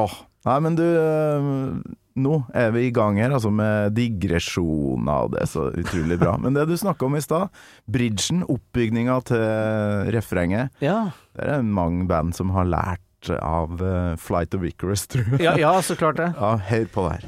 [0.06, 0.20] Åh.
[0.46, 1.82] Nei, men du, øh,
[2.16, 6.38] nå er vi i gang her, altså med digresjoner, og det er så utrolig bra.
[6.42, 7.48] Men det du snakka om i stad,
[7.92, 9.44] bridgen, oppbygninga til
[10.16, 11.10] refrenget, Ja.
[11.38, 13.00] det er mange band som har lært
[13.42, 15.42] av øh, Flight of Icarus, tror jeg.
[15.44, 16.32] Ja, ja, så klart det.
[16.40, 17.26] Ja, hør på det her.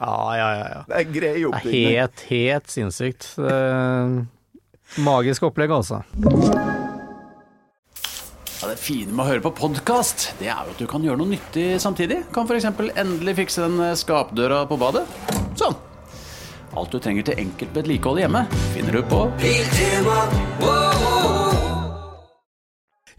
[0.00, 0.68] Ja, ja, ja.
[0.74, 0.84] ja.
[0.88, 3.34] Det er grei Det er helt, helt sinnssykt.
[3.38, 4.20] Eh,
[5.04, 6.00] Magisk opplegg, altså.
[8.60, 11.20] Ja, det fine med å høre på podkast, det er jo at du kan gjøre
[11.20, 12.24] noe nyttig samtidig.
[12.34, 12.66] Kan f.eks.
[12.98, 15.06] endelig fikse den skapdøra på badet.
[15.56, 15.76] Sånn.
[16.76, 18.44] Alt du trenger til enkelt vedlikehold hjemme,
[18.74, 19.24] finner du på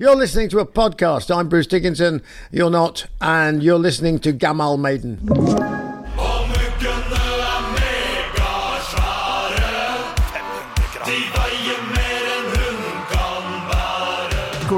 [0.02, 1.30] You're listening to a podcast.
[1.30, 2.22] I'm Bruce Dickinson.
[2.52, 3.06] You're not.
[3.22, 5.20] And you're listening to Gamal Maiden.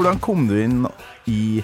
[0.04, 0.82] Hvordan kom du inn
[1.32, 1.62] i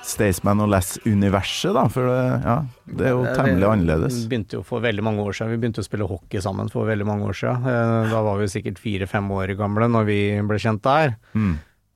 [0.00, 1.82] Staysman og Lass-universet, da?
[1.92, 2.54] For det, ja,
[2.88, 4.14] det er jo temmelig annerledes.
[4.22, 5.50] Vi begynte jo for veldig mange år siden.
[5.52, 7.66] Vi begynte å spille hockey sammen for veldig mange år siden.
[7.68, 10.16] Eh, Da var vi sikkert fire-fem år gamle når vi
[10.48, 11.12] ble kjent der.
[11.36, 11.50] Mm.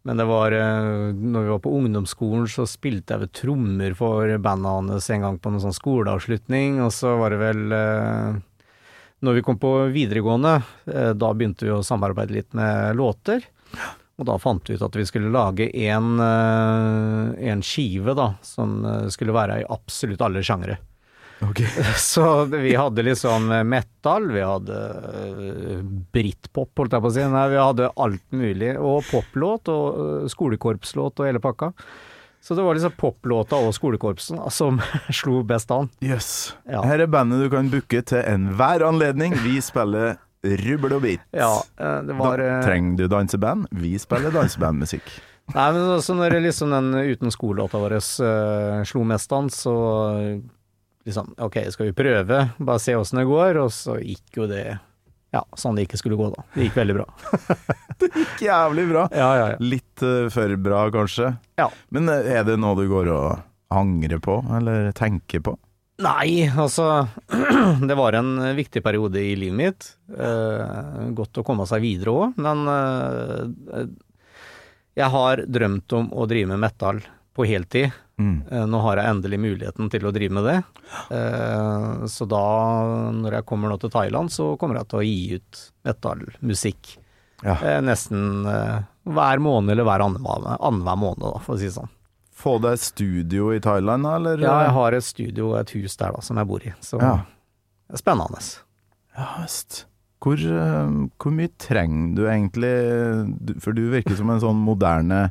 [0.04, 4.34] Men det var eh, når vi var på ungdomsskolen, så spilte jeg ved trommer for
[4.36, 8.36] bandet hans en gang på en sånn skoleavslutning, og så var det vel eh,
[9.24, 10.58] Når vi kom på videregående,
[10.92, 13.48] eh, da begynte vi å samarbeide litt med låter.
[14.20, 18.84] Og da fant vi ut at vi skulle lage en, eh, en skive da, som
[18.84, 20.76] eh, skulle være i absolutt alle sjangre.
[21.40, 21.62] Ok.
[21.96, 25.78] Så vi hadde liksom metal, vi hadde uh,
[26.12, 27.24] britpop, holdt jeg på å si.
[27.32, 28.74] Nei, vi hadde alt mulig.
[28.76, 31.72] Og poplåt og skolekorpslåt og hele pakka.
[32.44, 34.80] Så det var liksom poplåta og skolekorpsen som
[35.22, 35.88] slo best an.
[36.04, 36.52] Jøss.
[36.68, 36.84] Ja.
[36.84, 39.36] Her er bandet du kan booke til enhver anledning.
[39.44, 41.24] Vi spiller rubbel og bit.
[41.36, 43.66] Ja, eh, det var da, eh, trenger du danseband?
[43.70, 45.10] Vi spiller dansebandmusikk.
[45.54, 49.74] Nei, men også når liksom den uten skolelåta vår uh, slo mest an, så
[51.04, 52.44] liksom Ok, skal vi prøve?
[52.58, 53.58] Bare se åssen det går.
[53.58, 54.78] Og så gikk jo det
[55.34, 56.44] ja, sånn det ikke skulle gå, da.
[56.54, 57.08] Det gikk veldig bra.
[58.02, 59.08] det gikk Jævlig bra.
[59.10, 59.58] Ja, ja, ja.
[59.62, 61.34] Litt uh, for bra, kanskje.
[61.58, 61.66] Ja.
[61.90, 63.42] Men er det noe du går og
[63.74, 65.58] angrer på, eller tenker på?
[66.00, 67.06] Nei, altså
[67.88, 69.88] Det var en viktig periode i livet mitt.
[70.16, 73.82] Eh, godt å komme seg videre òg, men eh,
[75.00, 77.02] jeg har drømt om å drive med metal
[77.36, 77.92] på heltid.
[78.20, 78.40] Mm.
[78.50, 80.56] Eh, nå har jeg endelig muligheten til å drive med det.
[81.16, 82.46] Eh, så da,
[83.16, 86.96] når jeg kommer nå til Thailand, så kommer jeg til å gi ut metalmusikk.
[87.44, 87.56] Ja.
[87.56, 91.92] Eh, nesten eh, hver måned eller hver annenhver måned, da, for å si det sånn.
[92.40, 94.40] Få deg studio i Thailand, eller?
[94.40, 97.00] Ja, jeg har et studio og et hus der da, som jeg bor i, så
[97.02, 97.14] Ja.
[97.90, 98.40] det er spennende.
[99.18, 99.84] Ja, visst.
[100.20, 105.30] Hvor, eh, hvor mye trenger du egentlig For du virker som en sånn moderne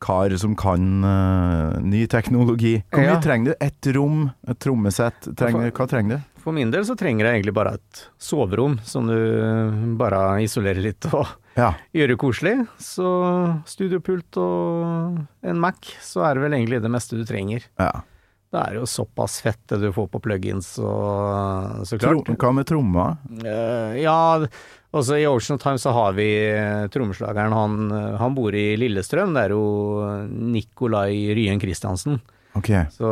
[0.00, 2.82] kar som kan uh, ny teknologi.
[2.90, 3.20] Hvor mye Ja.
[3.20, 3.54] trenger du?
[3.60, 5.28] Et rom, et trommesett?
[5.36, 6.40] Trenger, hva trenger du?
[6.40, 11.04] For min del så trenger jeg egentlig bare et soverom som du bare isolerer litt
[11.12, 11.26] og
[11.60, 11.72] Ja.
[11.94, 12.54] gjør det koselig.
[12.80, 13.06] Så
[13.68, 17.68] studiopult og en Mac, så er det vel egentlig det meste du trenger.
[17.80, 17.92] ja.
[18.50, 22.32] Det er jo såpass fett det du får på plugins og så Tro, klart.
[22.42, 23.12] hva med trommer?
[23.44, 24.40] Uh, ja,
[24.90, 29.36] også i Ocean Time så har vi eh, trommeslageren, han, eh, han bor i Lillestrøm.
[29.38, 29.62] Det er jo
[30.50, 32.18] Nikolai Ryen Christiansen.
[32.58, 32.68] Ok.
[32.90, 33.08] Så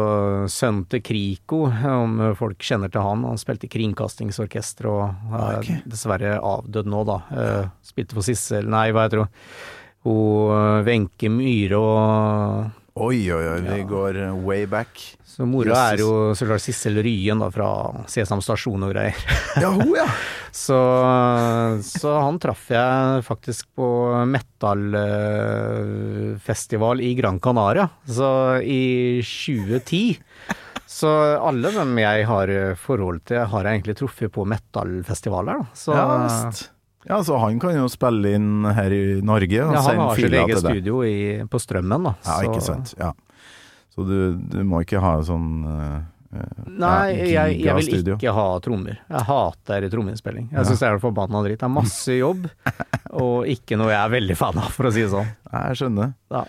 [0.51, 5.69] sønnen til Kriko, om folk kjenner til han, han spilte i Kringkastingsorkesteret og er Ok.
[5.87, 7.19] dessverre avdød nå, da.
[7.31, 9.31] Eh, Spilte for Sissel, nei, hva heter hun?
[10.09, 15.15] Hun eh, Wenche Myhre og Oi, oi, oi, vi går eh, way back.
[15.23, 17.69] Så mora er jo så klart Sissel Ryen da, fra
[18.11, 19.15] Sesam stasjon og greier.
[19.63, 20.09] Ja, hun, ja.
[20.59, 20.75] Så,
[21.85, 30.17] så han traff jeg faktisk på metallfestival i Gran Canaria, så i 2010.
[30.89, 35.67] Så alle dem jeg har forhold til, har jeg egentlig truffet på metallfestivaler, da.
[35.77, 36.73] Så ja, visst.
[37.09, 40.35] Ja, så han kan jo spille inn her i Norge og ja, han har sitt
[40.37, 41.15] eget studio i,
[41.49, 42.15] på Strømmen, da.
[42.27, 42.93] Ja, ikke sant.
[43.01, 43.15] Ja.
[43.95, 45.99] Så du, du må ikke ha sånn eh,
[46.69, 48.99] Nei, jeg, jeg vil ikke ha trommer.
[49.09, 50.51] Jeg hater trommeinnspilling.
[50.53, 50.65] Jeg Ja.
[50.69, 51.63] syns det er forbanna dritt.
[51.63, 52.45] Det er masse jobb,
[53.25, 55.31] og ikke noe jeg er veldig fan av, for å si det sånn.
[55.55, 56.13] Jeg skjønner.
[56.37, 56.45] Ja.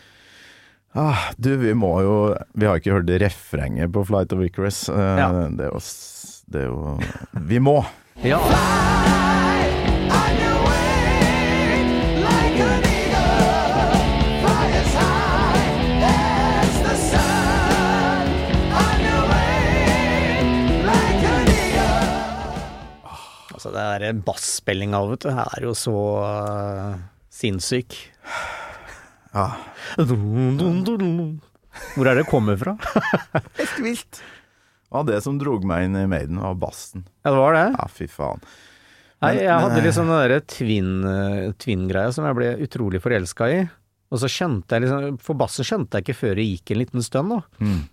[0.99, 2.13] Ah, du, vi må jo
[2.57, 4.83] Vi har ikke hørt refrenget på Flight of Icarus.
[4.89, 5.27] Uh, Ja.
[5.47, 5.81] det, er jo,
[6.51, 7.77] det er jo Vi må!
[8.25, 8.41] Ja.
[23.59, 25.93] Altså, det er basspillinga, vet du, er jo så
[26.23, 26.93] uh,
[27.27, 27.97] sinnssyk.
[29.29, 29.43] Ja.
[29.99, 32.71] Hvor er det kommer fra?
[33.59, 34.21] Helt vilt!
[34.89, 37.03] Ja, det som drog meg inn i Maiden, var bassen.
[37.21, 37.65] Ja, det var det.
[37.75, 38.41] Ja, fy faen.
[39.21, 43.59] Nei, jeg hadde liksom den derre twin, eh, twin-greia som jeg ble utrolig forelska i.
[44.09, 47.05] Og så skjønte jeg liksom For bassen skjønte jeg ikke før det gikk en liten
[47.05, 47.39] stund, da.
[47.61, 47.83] Mm.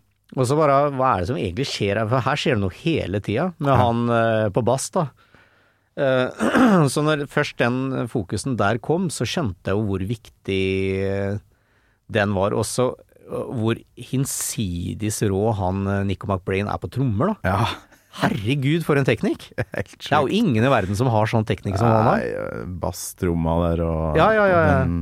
[0.40, 2.08] Og så bare Hva er det som egentlig skjer her?
[2.14, 3.76] For her skjer det noe hele tida, med Ja.
[3.84, 4.06] han
[4.56, 5.10] på bass, da.
[5.96, 10.62] Eh, så når først den fokusen der kom, så skjønte jeg jo hvor viktig
[11.08, 11.38] eh,
[12.12, 12.56] den var.
[12.56, 17.52] Også eh, hvor hinsides rå han Nico McBrain er på trommer, da.
[17.56, 17.66] Ja,
[18.16, 19.50] Herregud, for en teknikk!
[19.56, 22.62] Det er jo ingen i verden som har sånn teknikk som han har.
[22.80, 24.78] Basstromma der og Ja, ja, ja, ja.
[24.86, 24.96] den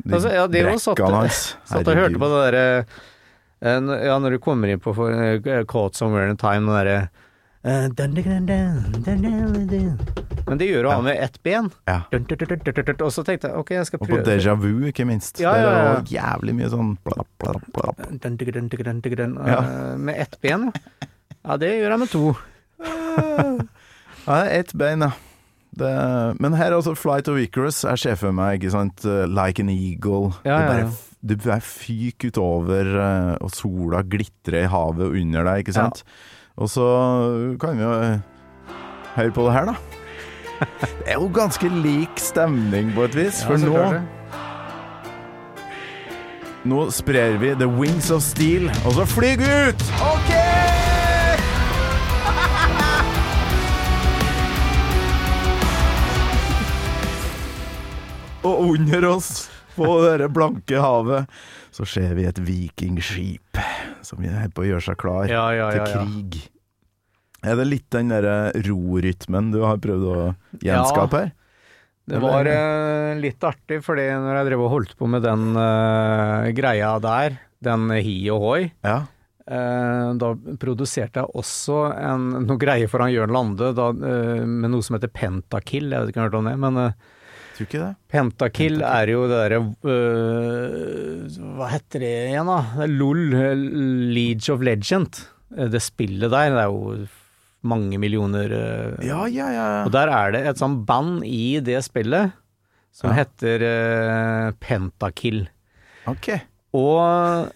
[0.00, 1.40] de Altså, ja, det satt- brekkene hans.
[1.68, 2.64] Satt og hørte på det derre
[4.08, 4.94] Ja, når du kommer inn på
[5.68, 6.96] Caught Somewhere in Time, den derre
[7.60, 7.88] eh.
[10.46, 11.68] Men det gjør jo han med ett ben.
[11.86, 11.98] Ja.
[12.08, 15.40] Og så tenkte jeg ok, jeg skal Og på déjà Vu, ikke minst.
[15.42, 18.00] Ja, ja, Der er jo jævlig mye sånn blapp, blapp, blapp.
[19.44, 19.60] Ja.
[19.60, 21.08] eh, Med ett ben, ja.
[21.40, 22.24] Ja, det gjør jeg med to.
[24.26, 25.12] Ja, det er ett bein, ja.
[25.80, 25.90] Det,
[26.42, 29.70] men her altså, Flight of Icarus, er sjef for meg, ikke sant, uh, like an
[29.72, 30.34] eagle.
[30.44, 30.90] Ja, det ja, bare, ja.
[31.30, 36.02] du bare fyker utover, uh, og sola glitrer i havet under deg, ikke sant.
[36.60, 36.86] Og så
[37.60, 38.18] kan vi jo uh,
[39.16, 39.74] høre på det her, da.
[41.00, 43.78] Det er jo ganske lik stemning på et vis, for nå,
[46.68, 49.86] nå sprer vi The Wings of Steel, og så flyg ut!
[50.04, 50.34] Ok!
[58.44, 59.88] Og under oss, på
[60.20, 61.40] det blanke havet,
[61.80, 63.60] så ser vi et vikingskip
[64.04, 66.06] som er på å gjøre seg klar Ja, ja, ja, til ja.
[66.06, 66.40] krig.
[67.40, 70.16] Er det litt den derre rorytmen du har prøvd å
[70.60, 71.30] gjenskape her?
[72.10, 76.50] Det var uh, litt artig, fordi når jeg drev og holdt på med den uh,
[76.56, 79.00] greia der, den hi og hoi, Ja.
[79.50, 80.28] Eh, da
[80.62, 84.94] produserte jeg også en, noe greier for han Jørn Lande da, eh, med noe som
[84.94, 87.08] heter Pentakill, jeg vet ikke om du har hørt om det, men eh,
[87.60, 87.92] Tror ikke det.
[88.08, 89.58] Pentakill er jo det derre
[89.92, 92.58] eh, Hva heter det igjen, da?
[92.78, 93.20] Det er LOL,
[94.16, 95.20] Leage of Legend.
[95.56, 97.06] Eh, Det spillet der, det er jo
[97.68, 99.66] mange millioner eh, Ja, ja, ja.
[99.84, 102.32] Og der er det et sånt band i det spillet
[102.96, 103.20] som Ja.
[103.20, 105.44] heter eh, Pentakill.
[106.08, 106.30] Ok.
[106.72, 107.50] Og,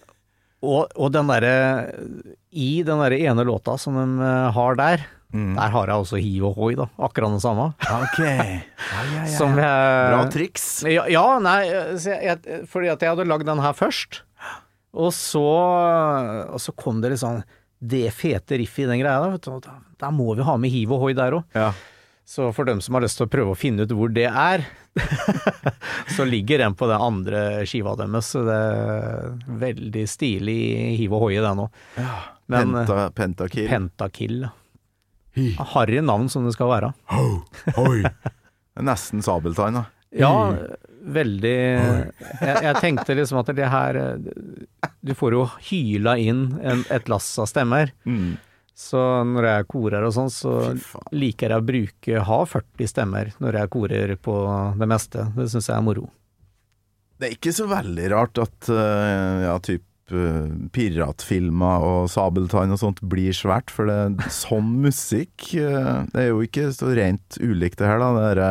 [0.61, 1.55] og, og den derre
[2.53, 5.55] I den derre ene låta som de eh, har der, Mm.
[5.57, 6.85] der har jeg også hiv og hoi, da.
[7.03, 7.71] Akkurat det samme.
[7.83, 8.19] Ok.
[8.95, 9.25] Ja, ja, ja.
[9.33, 10.65] Som jeg Bra triks.
[10.87, 14.21] Ja, ja nei, jeg, fordi at jeg hadde lagd den her først.
[14.95, 15.43] Og så,
[16.47, 17.41] og så kom det litt sånn
[17.85, 19.19] det fete riffet i den greia.
[19.19, 19.67] Da, vet du,
[19.99, 21.57] da må vi ha med hiv og hoi der òg.
[21.57, 21.73] Ja.
[22.25, 24.63] Så for dem som har lyst til å prøve å finne ut hvor det er,
[26.15, 28.31] så ligger den på den andre skiva deres.
[28.33, 30.59] Så det er veldig stilig
[31.01, 31.81] hiv og hoi i den òg.
[32.49, 33.67] Men eh, Penta, pentakill.
[33.69, 34.39] Pentakill.
[34.47, 34.53] ja.
[35.73, 36.93] Harry navn som det skal være.
[37.81, 38.01] Oi.
[38.05, 39.85] Det er Nesten sabeltann, da.
[40.15, 40.31] Ja,
[41.05, 46.85] veldig jeg, jeg tenkte liksom at det her eh, Du får jo hyla inn en,
[46.93, 47.91] et lass av stemmer.
[48.07, 48.35] Mm.
[48.75, 50.53] Så når jeg korer og sånn, så
[51.15, 54.35] liker jeg å bruke ha 40 stemmer når jeg korer på
[54.75, 55.29] det meste.
[55.37, 56.09] Det syns jeg er moro.
[57.15, 59.94] Det er ikke så veldig rart at uh, ja, typ type
[60.75, 66.43] piratfilmer og Sabeltann og sånt blir svært, for det, sånn musikk eh, Det er jo
[66.45, 68.11] ikke så rent ulikt det her, da.
[68.15, 68.49] Det derre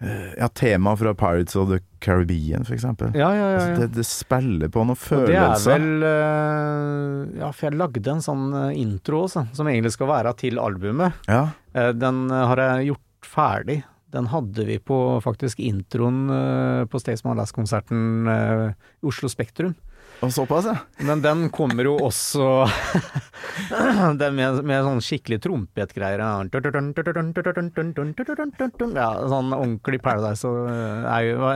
[0.00, 3.10] eh, ja, tema fra Pirates of the Caribbean, for eksempel.
[3.16, 3.58] Ja, ja, ja.
[3.60, 8.12] Altså, det, det spiller på noen Og det er vel eh, Ja, for jeg lagde
[8.14, 11.22] en sånn eh, intro også, som egentlig skal være til albumet.
[11.30, 13.82] Ja, Eh, Den eh, har jeg gjort ferdig.
[14.14, 18.70] Den hadde vi på faktisk introen eh, på Staysman Last-konserten eh,
[19.02, 19.74] i Oslo Spektrum.
[20.24, 20.76] Og såpass, ja.
[21.04, 22.46] Men den kommer jo også
[24.20, 26.20] Den med, med sånn skikkelig trompetgreier.
[28.96, 31.06] Ja, sånn ordentlig Paradise og eh,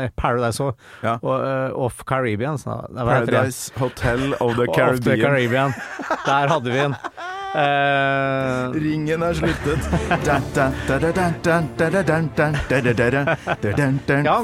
[0.05, 1.17] er Paradise og, Ja.
[1.23, 2.61] og uh, Off Caribbean.
[2.61, 5.25] Paradise Hotel of the Off the Caribbean.
[5.25, 5.77] Caribbean.
[6.27, 6.97] Der hadde vi den.
[7.51, 9.87] Uh, Ringen er sluttet.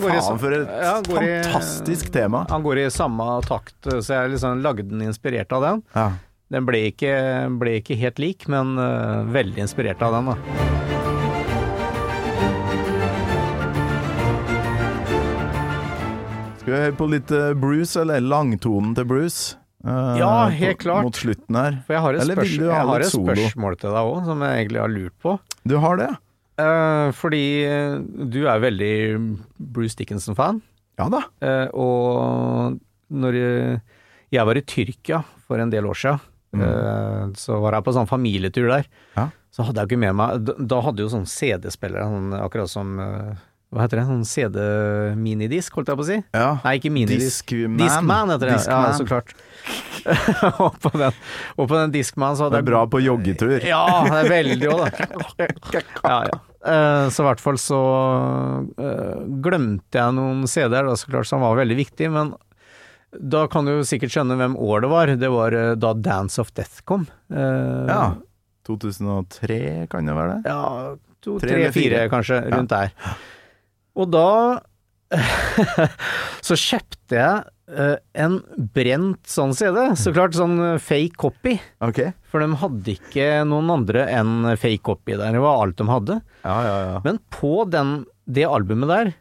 [0.03, 2.41] Faen, for et ja, fantastisk i, tema.
[2.51, 5.85] Han går i samme takt, så jeg liksom lagde den inspirert av den.
[5.95, 6.09] Ja.
[6.51, 7.13] Den ble ikke,
[7.61, 10.37] ble ikke, helt lik, men uh, veldig inspirert av den, da.
[16.59, 17.31] Skal vi høre på litt
[17.63, 19.55] Bruce, eller langtonen til Bruce?
[19.87, 21.07] Eh, Ja, helt klart.
[21.07, 21.81] Mot slutten her.
[21.87, 24.63] For jeg har et, Eller spørs jeg har et spørsmål til deg òg, som jeg
[24.65, 25.37] egentlig har lurt på.
[25.65, 26.13] Du har det?
[26.57, 28.93] Uh, fordi eh, du er veldig
[29.61, 30.63] Bruce Dickinson-fan,
[30.97, 31.21] Ja da.
[31.45, 32.79] Uh, og
[33.13, 33.37] når
[34.33, 36.23] jeg, var i Tyrkia for en del år siden,
[36.57, 38.89] uh, så var jeg på sånn familietur der.
[38.89, 39.19] Mm.
[39.21, 39.27] Ja.
[39.53, 42.97] Så hadde jeg ikke med meg Da, da hadde jo sånn CD-spillere, sånn, akkurat som
[43.77, 44.07] Hva heter det?
[44.09, 46.17] Sånn CD-minidisk, holdt jeg på å si?
[46.33, 46.47] Ja.
[46.65, 47.51] Nei, ikke minidisk.
[47.53, 47.77] Discman.
[47.83, 48.61] Discman heter det.
[48.65, 49.35] Ja, så klart.
[50.65, 51.19] og, på den,
[51.59, 53.59] og på den Discman så Det er bra på joggetur.
[53.67, 55.51] Ja, det er veldig òg, da.
[56.07, 56.39] Ja, ja.
[56.67, 57.83] Eh, Så i hvert fall så
[58.81, 62.33] uh, glemte jeg noen CD-er, så klart, som var veldig viktig, men
[63.17, 65.13] da kan du sikkert skjønne hvem år det var.
[65.21, 67.05] Det var uh, da Dance of Death kom.
[67.29, 68.15] Ja.
[68.67, 70.51] 2003, kan det være det?
[70.51, 72.91] ja, to, Tre fire kanskje, rundt der.
[73.97, 74.31] Og da
[76.47, 78.39] så kjøpte jeg eh, en
[78.75, 81.57] brent sånn CD, så klart sånn eh, fake copy.
[81.85, 82.13] Okay.
[82.31, 86.19] For de hadde ikke noen andre enn fake copy der, det var alt de hadde.
[86.43, 87.01] Ja, ja, ja.
[87.07, 89.13] Men på den, det albumet der,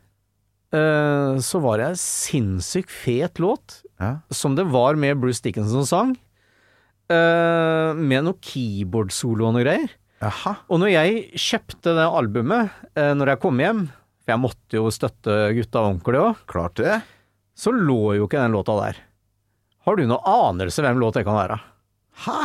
[0.76, 4.18] eh, så var det ei sinnssykt fet låt, ja.
[4.34, 6.16] som det var med Bruce Dickinson sang,
[7.06, 9.92] med noe keyboard-solo og noe greier.
[10.26, 10.56] Aha.
[10.74, 13.84] Og når jeg kjøpte det albumet, når jeg kom hjem,
[14.26, 17.00] for jeg måtte jo støtte gutta ordentlig òg, Klart det.
[17.56, 18.98] så lå jo ikke den låta der.
[19.86, 21.60] Har du noen anelse hvem låt det kan være?
[22.26, 22.40] Hæ?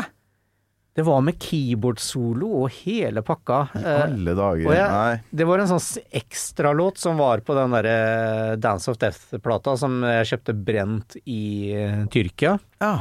[0.93, 3.61] Det var med keyboard-solo og hele pakka.
[3.79, 4.73] I Alle dager.
[4.75, 5.23] jeg- Nei.
[5.33, 10.27] Det var en sånn ekstralåt som var på den derre Dance of Death-plata som jeg
[10.27, 12.59] kjøpte brent i eh, Tyrkia.
[12.83, 13.01] Ja.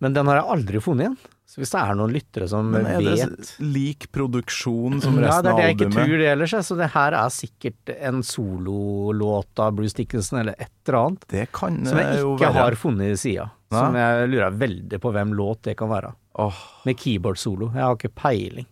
[0.00, 1.18] Men den har jeg aldri funnet igjen.
[1.54, 5.22] Så hvis det er noen lyttere som Men er vet det lik produksjon som resten
[5.22, 5.28] av albumet?
[5.30, 6.54] Ja, det er det jeg ikke tror det ellers.
[6.66, 11.28] Så det her er sikkert en sololåt av Bruce Dickinson eller et eller annet.
[11.30, 13.46] Det kan Som jeg eh, ikke har funnet i sida.
[13.70, 16.10] Som jeg lurer veldig på hvem låt det kan være.
[16.42, 16.58] Oh.
[16.90, 17.70] Med keyboard-solo.
[17.70, 18.66] Jeg har ikke peiling.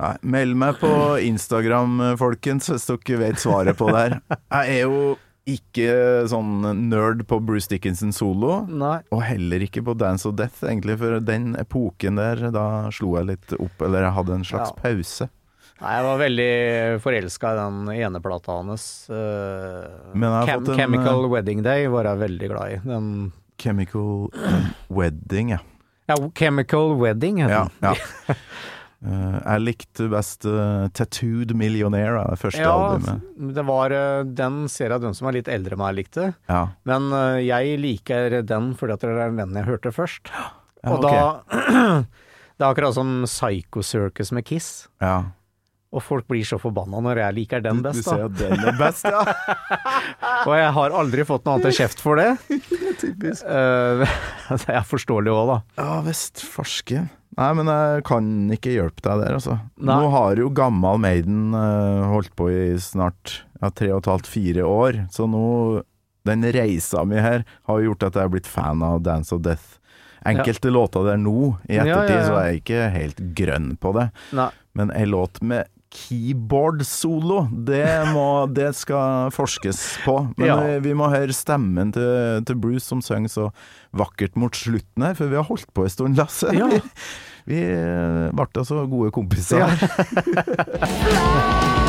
[0.00, 0.16] nei.
[0.24, 4.20] Meld meg på Instagram, folkens, hvis dere vet svaret på det her.
[4.56, 5.16] Jeg er jo
[5.48, 5.88] ikke
[6.30, 8.60] sånn nerd på Bruce Dickinson solo.
[8.68, 8.98] Nei.
[9.14, 13.30] Og heller ikke på Dance of Death, egentlig, for den epoken der, da slo jeg
[13.32, 14.82] litt opp, eller jeg hadde en slags Ja.
[14.82, 15.28] pause.
[15.78, 16.52] Nei, jeg var veldig
[17.04, 19.06] forelska i den ene plata hans.
[19.08, 22.78] Uh, har Chem fått en, Chemical Wedding Day var jeg veldig glad i.
[22.82, 23.32] Den
[23.62, 24.30] Chemical
[24.88, 25.58] Wedding, ja.
[26.08, 27.94] Ja, Chemical Wedding heter ja, den.
[28.26, 28.34] ja.
[28.98, 33.28] Eh, jeg likte best uh, Tattooed Millionaire, det første Ja, albumet.
[33.54, 36.32] det var uh, Den serien av den som er litt eldre enn meg likte.
[36.50, 36.64] Ja.
[36.88, 37.06] Men
[37.44, 40.32] jeg liker den fordi at det er den jeg hørte først.
[40.34, 40.48] Ja,
[40.90, 41.14] Og da
[42.58, 44.88] Det er akkurat som Psycho Circus med Kiss.
[45.00, 45.22] ja.
[45.88, 48.26] Og folk blir så forbanna når jeg liker den Du, du ser da.
[48.28, 49.22] at den er best, ja.
[50.48, 52.34] Og jeg har aldri fått noe annet enn kjeft for det.
[53.02, 53.46] Typisk.
[53.48, 54.04] Uh,
[54.66, 55.58] det er forståelig òg, da.
[55.80, 57.08] Ja visst, farsken.
[57.38, 59.56] Nei, men jeg kan ikke hjelpe deg der, altså.
[59.78, 59.94] Nei.
[59.94, 64.28] Nå har jo gammal Maiden uh, holdt på i snart ja, tre og et halvt,
[64.28, 65.46] fire år, så nå
[66.28, 69.78] Den reisa mi her har gjort at jeg er blitt fan av Dance of Death.
[70.28, 72.26] Enkelte låter der nå, i Ja, ja, ettertid, ja.
[72.26, 74.08] så er jeg ikke helt grønn på det.
[74.36, 74.50] Nei.
[74.76, 77.84] Men ei låt med keyboard-solo, det,
[78.56, 80.18] det skal forskes på.
[80.36, 80.56] Men Ja.
[80.60, 83.48] vi, vi må høre stemmen til, til Bruce som synger så
[83.96, 86.52] vakkert mot slutten her, for vi har holdt på en stund, Lasse.
[86.52, 86.68] Ja.
[86.68, 86.80] Vi,
[87.54, 89.64] vi eh, ble altså gode kompiser.
[89.64, 89.68] Ja.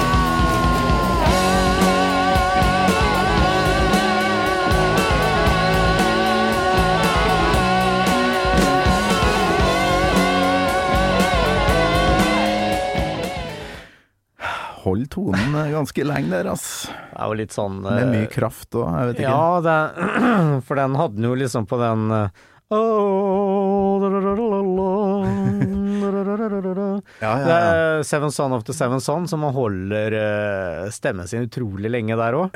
[14.90, 16.68] holder tonen ganske lenge der, ass.
[16.90, 19.34] Det er jo litt sånn Med mye eh, kraft òg, jeg vet ikke.
[19.34, 19.80] Ja, det,
[20.68, 22.02] for den hadde den jo liksom på den.
[22.16, 22.30] Eh,
[28.06, 32.50] Seven Son of the Seven Son, som holder eh, stemmen sin utrolig lenge der òg.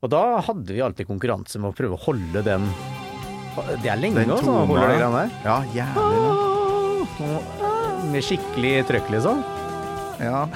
[0.00, 2.62] Og da hadde vi alltid konkurranse med å prøve å holde den
[3.82, 4.50] Det er lenge, den altså.
[4.64, 5.28] Holder det greiene der.
[5.44, 6.20] Ja, jævlig.
[8.10, 9.59] Med skikkelig trøkk, liksom.
[10.20, 10.46] Ja.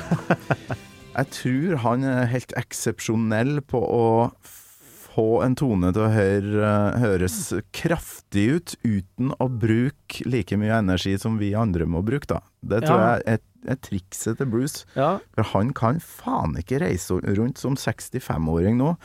[1.14, 4.06] Jeg tror han er helt eksepsjonell på å
[5.14, 7.36] få en tone til å høre, høres
[7.76, 12.40] kraftig ut uten å bruke like mye energi som vi andre må bruke, da.
[12.66, 13.12] Det tror Ja.
[13.14, 14.82] jeg er, er trikset til Bruce.
[14.98, 18.96] Ja, For han kan faen ikke reise rundt som 65-åring nå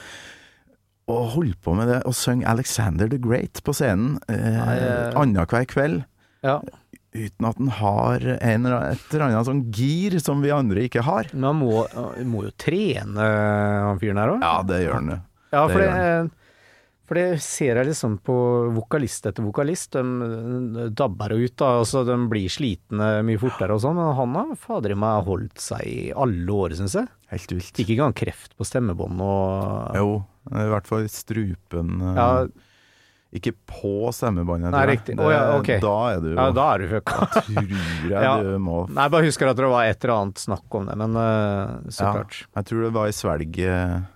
[1.10, 5.14] og holde på med det og synge Alexander the Great på scenen eh, eh.
[5.18, 6.04] annenhver kveld.
[6.44, 6.60] ja.
[7.10, 11.02] Uten at den har en, eller- et eller annet sånn gir som vi andre ikke
[11.08, 11.26] har.
[11.34, 11.80] Men han må,
[12.30, 13.30] må jo trene,
[13.88, 14.44] han fyren her òg.
[14.46, 15.18] Ja, det gjør han jo.
[15.50, 16.30] Ja, for det,
[17.10, 18.36] for det ser jeg liksom på
[18.76, 19.98] vokalist etter vokalist.
[19.98, 21.72] De, dabber ut, da.
[21.82, 23.98] Altså, de blir slitne mye fortere og sånn.
[23.98, 27.10] Men han har fader i meg holdt seg i alle år, syns jeg.
[27.34, 27.74] Helt vilt.
[27.74, 30.14] Fikk ikke engang kreft på stemmebånd og Jo,
[30.54, 32.30] i hvert fall strupen eh, Ja,
[33.32, 34.72] Ikke på stemmebåndet.
[34.74, 35.16] Nei, tror Det, riktig.
[35.22, 35.68] Å, ja, ok.
[35.84, 37.28] Da er du jo ja, da er du fucka.
[37.46, 37.68] Tror
[38.10, 38.32] jeg Ja.
[38.42, 40.96] du må Nei, jeg bare husker at det var et eller annet snakk om det,
[40.98, 42.14] men uh, så Ja.
[42.18, 42.40] klart.
[42.58, 44.08] Jeg tror det var i svelget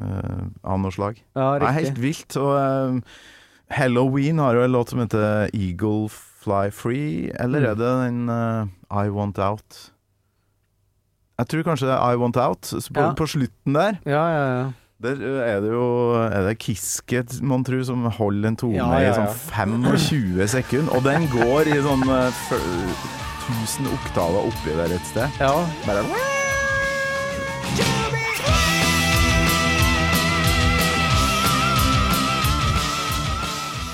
[0.00, 1.20] uh, av noe slag.
[1.36, 1.66] Ja, riktig.
[1.66, 2.36] Det er helt vilt.
[2.40, 3.18] Og uh,
[3.76, 7.68] Halloween har jo en låt som heter Eagle Fly Free, eller Mm.
[7.70, 8.66] er det den eh,
[9.04, 9.90] I Want Out?
[11.40, 12.68] Jeg tror kanskje det er I Want Out.
[12.94, 14.66] På, på slutten der Ja, ja, ja.
[15.02, 19.10] Der er det jo Er det Kiske, mon tru, som holder en tone Ja, ja,
[19.10, 22.62] i sånn 25 sekunder, og den går i sånn ø, fø-
[23.44, 25.28] 1000 oktaver oppi der et sted.
[25.42, 25.50] ja.
[25.84, 26.06] Bare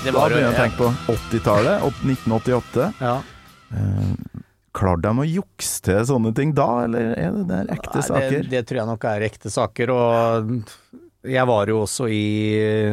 [0.03, 2.93] Det Da var jo- begynner jeg å tenke på 80-tallet, 1988.
[3.01, 3.21] Ja.
[3.71, 4.15] Eh,
[4.71, 8.37] Klarte de å jukse til sånne ting da, eller er det der ekte Nei, saker?
[8.37, 10.53] Det, det tror jeg nok er ekte saker, og
[11.27, 12.23] jeg var jo også i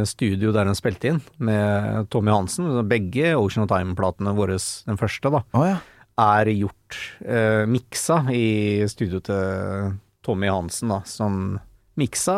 [0.08, 2.66] studio der de spilte inn, med Tommy Hansen.
[2.90, 5.78] Begge Ocean of Time-platene våre, den første, da, oh, ja.
[6.24, 9.94] er gjort eh, miksa i studio til
[10.26, 11.56] Tommy Hansen, da, som
[11.98, 12.34] miksa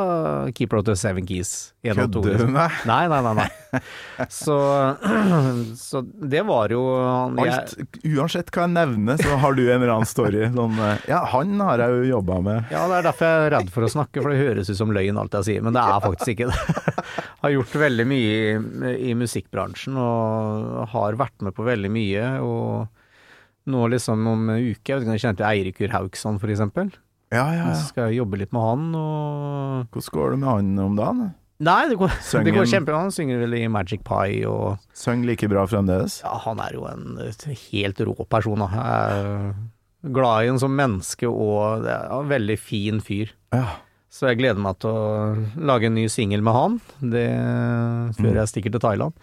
[0.57, 1.51] Keeper of the Seven Keys
[1.85, 2.21] 1 og 2.
[2.23, 2.53] Kødder du Liksom.
[2.57, 2.79] med?
[2.91, 3.35] Nei, nei, nei.
[3.45, 3.81] nei.
[4.33, 4.57] Så,
[5.91, 6.01] så
[6.33, 6.81] det var jo
[7.37, 10.47] jeg- Alt, uansett hva jeg nevner, så har du en eller annen story.
[10.55, 12.73] Sånn, ja, han har jeg jo jobba med.
[12.73, 14.95] Ja, det er derfor jeg er redd for å snakke, for det høres ut som
[14.97, 16.95] løgn alt jeg sier, men det er faktisk ikke det.
[17.41, 22.25] Har gjort veldig mye i, i musikkbransjen og har vært med på veldig mye.
[22.45, 26.53] Og nå liksom om en uke, jeg vet ikke om du kjente Eirik Urhaugsson for
[26.53, 26.91] eksempel.
[27.31, 30.71] Ja, ja, Så skal jeg jobbe litt med han og Hvordan går det med han
[30.83, 31.29] om dagen?
[31.61, 32.45] Nei, det går, Søngen...
[32.49, 33.03] det går kjempebra.
[33.05, 36.23] Han synger vel i Magic Pie og Synger like bra fremdeles?
[36.25, 37.21] Ja, han er jo en
[37.69, 38.71] helt rå person, da.
[38.73, 43.31] Jeg er glad i en som menneske og det er en veldig fin fyr.
[43.55, 43.79] Ja.
[44.11, 46.81] Så jeg gleder meg til å lage en ny singel med han,
[47.13, 47.29] det,
[48.19, 49.15] før jeg stikker til Thailand.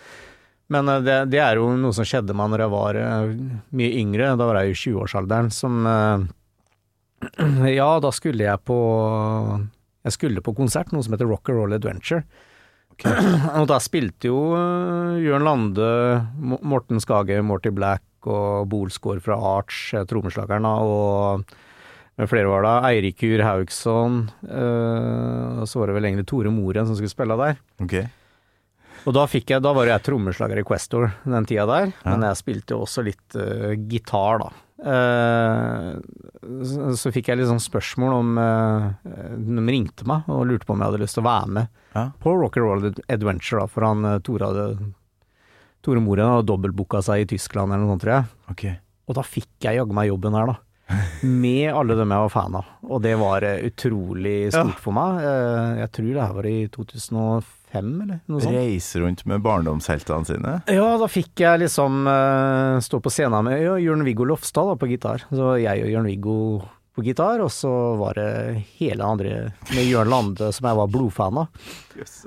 [0.71, 3.33] Men eh, det, det er jo noe som skjedde meg når jeg var eh,
[3.79, 6.25] mye yngre, da var jeg i 20-årsalderen, som eh,
[7.79, 8.77] Ja, da skulle jeg på
[10.05, 12.23] Jeg skulle på konsert, noe som heter Rock and Roll Adventure.
[13.59, 15.87] Og da spilte jo eh, Jørn Lande,
[16.41, 21.43] Morten Skage, Morty Black og Bolsgaard fra Arch, eh, trommeslageren, og
[22.17, 22.71] med flere var da.
[22.89, 27.59] Eirikur Haugsson, øh, og så var det vel egentlig Tore Moren som skulle spille der.
[27.85, 28.07] Okay.
[29.07, 32.09] Og da fikk jeg, da var jeg trommeslager i Questor den tida der, Ja.
[32.15, 34.49] men jeg spilte jo også litt uh, gitar, da.
[34.77, 35.93] Eh,
[36.97, 38.83] så, fikk jeg litt sånn spørsmål om øh,
[39.41, 42.03] De ringte meg og lurte på om jeg hadde lyst til å være med Ja.
[42.21, 44.67] på Rock and Roll Adventure, da, for han øh, Tore hadde
[45.85, 48.29] Tore Moren hadde dobbeltbooka seg i Tyskland eller noe sånt, tror jeg.
[48.53, 48.77] Okay.
[49.07, 50.57] Og da fikk jeg jaggu meg jobben her, da.
[51.25, 52.67] Med alle dem jeg var fan av.
[52.87, 55.17] Og det var eh, utrolig stort for meg.
[55.23, 58.55] Eh, Jeg tror det her var i 2005, eller noe sånt.
[58.55, 60.55] Reise rundt med barndomsheltene sine?
[60.73, 65.25] Ja, da fikk jeg liksom eh, stå på scenen med Jørn-Viggo Lofstad da, på gitar.
[65.29, 66.37] Så jeg og Jørn-Viggo
[66.97, 69.33] på gitar, og så var det hele andre
[69.69, 71.67] med Jørn Lande som jeg var blodfan av.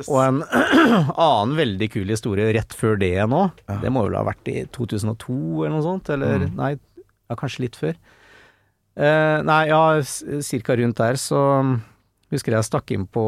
[0.07, 0.45] Og en
[1.27, 3.49] annen veldig kul historie rett før det nå,
[3.83, 5.35] det må vel ha vært i 2002
[5.65, 7.99] eller noe sånt, eller nei, ja, kanskje litt før.
[9.01, 9.83] Uh, nei, ja,
[10.45, 11.43] cirka rundt der, så
[12.31, 13.25] husker jeg stakk inn på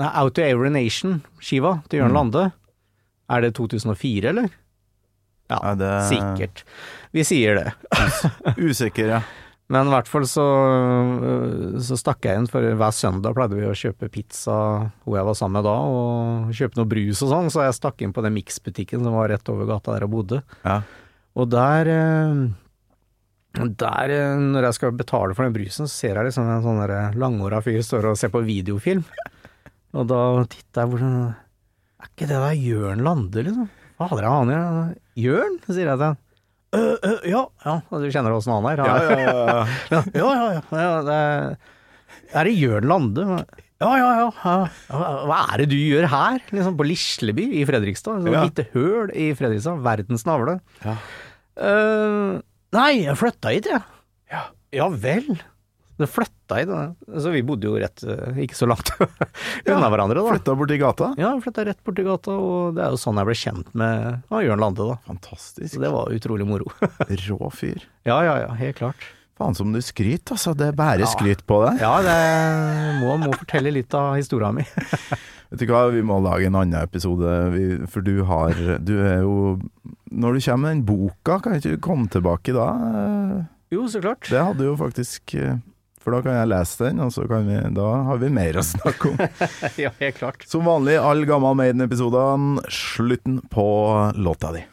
[0.00, 2.16] Nei, Out to Every Nation-skiva til Jørn Mm.
[2.16, 2.52] Lande.
[3.30, 4.48] Er det 2004, eller?
[5.50, 6.64] Ja, Er det sikkert.
[7.12, 7.72] Vi sier det.
[8.56, 9.22] Usikker, ja.
[9.72, 10.42] Men i hvert fall så,
[11.80, 14.52] så stakk jeg inn, for hver søndag pleide vi å kjøpe pizza
[15.06, 18.02] hvor jeg var sammen med da, og kjøpe noe brus og sånn, så jeg stakk
[18.04, 20.42] inn på den Mix-butikken som var rett over gata der jeg bodde.
[20.66, 20.82] Ja.
[21.40, 26.28] Og der, eh, der eh, når jeg skal betale for den brusen, så ser jeg
[26.28, 29.06] liksom en sånn langhåra fyr står og ser på videofilm.
[29.92, 30.18] Og da
[30.48, 31.16] titta jeg hvor sånn
[32.02, 33.70] Er ikke det der Jørn Lande, liksom?
[34.00, 34.92] Fader, jeg han gjør?
[35.22, 35.58] Jørn?
[35.68, 36.20] sier jeg til han.
[36.72, 38.80] «Øh, uh, ja, ja, du kjenner åssen han er?
[38.80, 39.32] Ja, ja, ja,
[39.92, 39.98] ja.
[40.16, 41.58] ja, ja, ja, ja, det er,
[42.32, 43.26] er det Jørn Lande?
[43.82, 44.96] Ja, ja, ja, ja.
[45.28, 46.40] Hva er det du gjør her?
[46.54, 48.22] Liksom på Lisleby i Fredrikstad.
[48.24, 48.44] Et Ja.
[48.46, 49.82] lite høl i Fredrikstad.
[49.84, 50.60] Verdens navle.
[50.86, 50.96] Ja.
[51.60, 52.40] Uh,
[52.72, 53.82] nei, jeg flytta hit, jeg.
[54.32, 54.44] Ja.
[54.72, 55.28] ja vel.
[56.02, 56.80] Det flytta jeg, da.
[57.22, 58.90] Så vi bodde jo rett, eh, ikke så langt
[59.70, 60.34] unna hverandre, da.
[60.34, 61.12] Flytta borti gata.
[61.20, 64.42] Ja, flytta rett borti gata, og det er jo sånn jeg ble kjent med ja,
[64.48, 64.98] Jørn Lande, da.
[65.06, 65.70] Fantastisk.
[65.76, 66.70] Så det var utrolig moro.
[67.28, 67.86] Rå fyr.
[68.08, 69.06] ja, ja, ja, helt klart.
[69.38, 70.52] Faen som du skryter, altså.
[70.58, 71.80] Det er bare skryt på deg.
[71.80, 72.16] Ja, det
[73.00, 74.66] må, må fortelle litt av historia mi.
[75.52, 77.32] Vet du hva, vi må lage en annen episode,
[77.92, 79.58] for du har Du er jo
[80.08, 82.68] Når du kommer med den boka, kan ikke du komme tilbake da?
[83.72, 84.28] Jo, så klart.
[84.28, 85.56] Det hadde jo faktisk eh,
[86.02, 88.64] For da kan jeg lese den, og så kan vi Da har vi mer å
[88.66, 89.20] snakke om.
[89.84, 90.42] ja, helt klart.
[90.50, 93.66] Som vanlig, all Gammal Maiden-episodene, slutten på
[94.18, 94.66] låta di.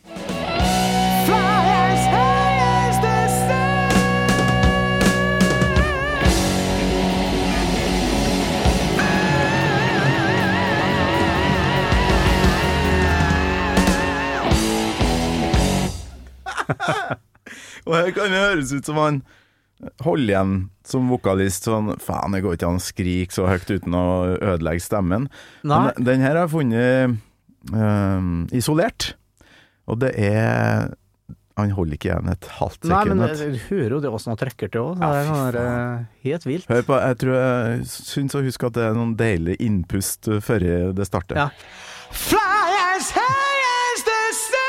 [17.89, 19.21] Og her kan det høres ut som han
[20.03, 20.53] holder igjen
[20.87, 24.05] som vokalist sånn Faen, det går ikke an å skrike så høyt uten å
[24.35, 25.29] ødelegge stemmen.
[25.63, 25.81] Nei.
[25.87, 26.87] Men den her har jeg funnet
[27.75, 29.13] øhm, isolert,
[29.89, 30.91] og det er
[31.59, 32.93] Han holder ikke igjen et halvt sekund.
[32.93, 33.63] Nei, men jeg, du.
[33.67, 34.93] hører jo det åssen han trekker til òg.
[35.01, 35.95] Det er ja, sånn eh,
[36.29, 36.69] helt vilt.
[36.71, 40.59] Hør på, jeg tror jeg syns å huske at det er noen deilige innpust før
[40.95, 41.35] det starter.
[41.35, 41.49] Ja.
[42.15, 44.63] Fly as high as the sun.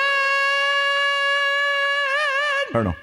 [2.75, 2.97] Hør nå.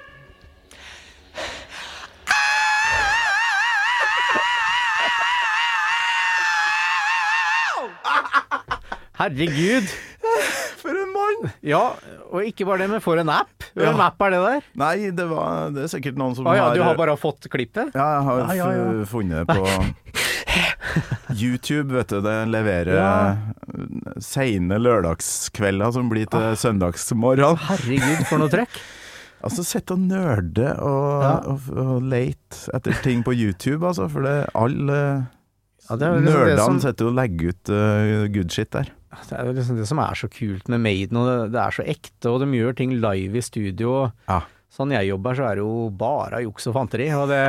[9.18, 9.88] Herregud.
[10.82, 11.48] For en mann!
[11.66, 11.82] Ja,
[12.30, 13.66] og ikke bare det, men for en app.
[13.76, 14.66] Hvem app er det der?
[14.78, 17.48] Nei, det, var, det er sikkert noen som ah, ja, har du har bare fått
[17.52, 17.90] klippet?
[17.98, 18.86] Ja, jeg har ah, ja, ja.
[19.10, 19.66] funnet det på
[21.44, 22.20] YouTube, vet du.
[22.24, 23.16] Det leverer Ja.
[24.24, 27.58] seine lørdagskvelder som blir til søndagsmorgen.
[27.68, 28.78] Herregud, for noe trekk.
[29.48, 31.34] Altså, sitte og nerde og, Ja.
[31.54, 34.08] og, og lete etter ting på YouTube, altså.
[34.10, 38.72] For det alle Ja, er liksom nerdene som- sitter og legger ut uh, good shit
[38.74, 38.90] der.
[39.28, 41.86] Det er liksom det som er så kult med Maiden, og det, det er så
[41.88, 43.96] ekte, og de gjør ting live i studio.
[44.30, 44.44] Ja.
[44.78, 47.42] Sånn jeg jobber, så er det jo bare juks og fanteri, og det,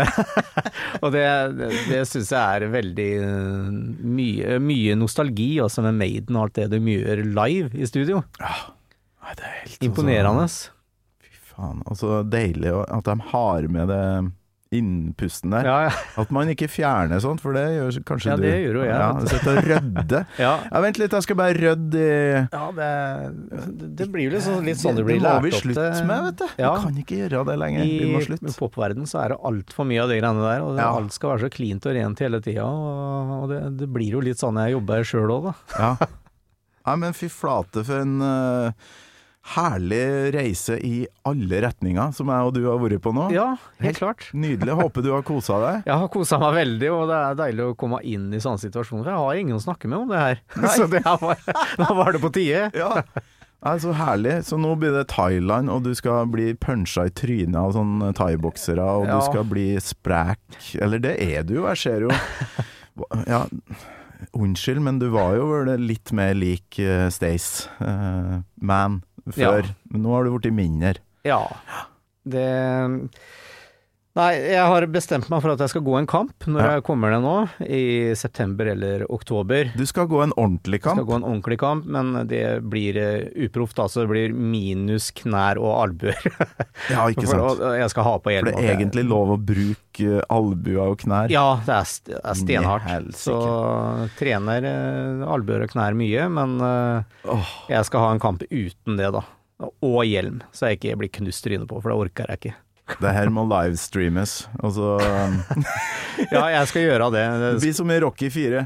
[1.02, 1.26] og det,
[1.58, 3.70] det, det syns jeg er veldig eh,
[4.18, 8.22] mye, mye nostalgi også med Maiden og alt det de gjør live i studio.
[8.38, 10.46] Nei, det er helt Imponerende.
[10.46, 10.72] Altså,
[11.20, 11.82] fy faen.
[11.84, 14.04] Og så deilig at de har med det
[14.74, 15.64] innpusten der.
[15.64, 15.92] Ja, ja.
[16.20, 18.42] At man ikke fjerner sånt, for det gjør kanskje Ja, du.
[18.44, 19.06] det gjør jo jeg, Ja.
[19.32, 20.26] Sitter og rydder.
[20.44, 20.50] ja.
[20.68, 22.90] Ja, vent litt, jeg skal bare rydde i Ja, det,
[23.96, 26.06] det blir jo liksom litt sånn det blir lært opp Det må vi slutte til.
[26.10, 26.46] med, vet du.
[26.60, 26.74] Ja.
[26.76, 27.88] Vi kan ikke gjøre det lenger.
[27.88, 28.54] Vi må I slutte.
[28.60, 30.90] popverden så er det altfor mye av de greiene der, og Ja.
[31.00, 32.68] alt skal være så cleant og rent hele tida.
[32.68, 35.54] Og, det, det blir jo litt sånn jeg jobber sjøl òg, da.
[35.80, 36.08] Ja.
[36.88, 38.72] Nei, men fy flate for en eh,
[39.54, 43.28] herlig reise i alle retninger, som jeg og du har vært på nå.
[43.34, 43.46] Ja,
[43.84, 44.26] helt klart.
[44.44, 44.74] Nydelig.
[44.82, 45.86] Håper du har kosa deg.
[45.88, 49.10] Jeg har kosa meg veldig, og det er deilig å komme inn i sånne situasjoner.
[49.12, 50.42] Jeg har ingen å snakke med om det her.
[50.76, 51.42] Så det var,
[51.80, 52.68] da var det på tide.
[52.76, 53.02] Ja.
[53.58, 54.36] Nei, så herlig.
[54.46, 58.84] Så nå blir det Thailand, og du skal bli punsja i trynet av sånne thaiboksere,
[59.00, 59.16] og Ja.
[59.18, 60.44] du skal bli sprek.
[60.78, 62.12] Eller det er du jo, jeg ser jo.
[63.26, 63.40] Ja,
[64.38, 69.00] unnskyld, men du var jo litt mer lik uh, Stace, Uh, man,
[69.36, 69.68] før.
[69.68, 69.76] Ja.
[69.92, 70.94] Men nå har du blitt mindre.
[71.26, 71.42] Ja.
[72.28, 72.48] Det
[74.18, 76.70] Nei, jeg har bestemt meg for at jeg skal gå en kamp når Ja.
[76.78, 79.70] jeg kommer ned nå, i september eller oktober.
[79.78, 81.08] Du skal gå en ordentlig Jeg skal kamp.
[81.08, 84.02] gå en ordentlig kamp, men det blir uh, uproft, altså.
[84.02, 86.18] Det blir minus knær og albuer.
[86.90, 87.62] Ja, ikke For- sant.
[87.62, 88.50] og Jeg skal ha på For hjelm.
[88.50, 91.30] det er egentlig lov å bruke albua og knær.
[91.30, 93.14] Ja, det er, st er stenhardt.
[93.14, 93.38] Så
[94.18, 97.54] trener uh, albuer og knær mye, men uh, oh.
[97.70, 99.22] jeg skal ha en kamp uten det, da.
[99.82, 102.58] Og hjelm, så jeg ikke blir knust trynet på, for det orker jeg ikke.
[103.00, 104.48] Det her må livestreames.
[104.64, 104.96] Altså
[106.32, 107.24] Ja, jeg skal gjøre det.
[107.42, 108.64] Det blir som i Rocky 4.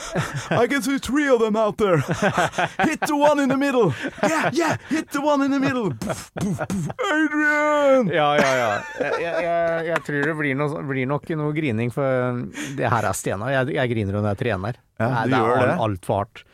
[0.62, 1.98] I can see three of them out there.
[2.86, 3.92] Hit the one in the middle.
[4.22, 5.90] Yeah, yeah, hit the one in the middle.
[7.10, 8.08] Adrian!
[8.12, 8.70] Ja, ja, ja.
[9.00, 12.42] Jeg, jeg, jeg, tror det blir, noe, blir nok noe grining, for
[12.78, 13.50] det her er Stena.
[13.56, 14.80] Jeg, jeg griner når jeg trener.
[15.00, 15.76] Ja, du det gjør er det.
[15.88, 16.44] altfor hardt.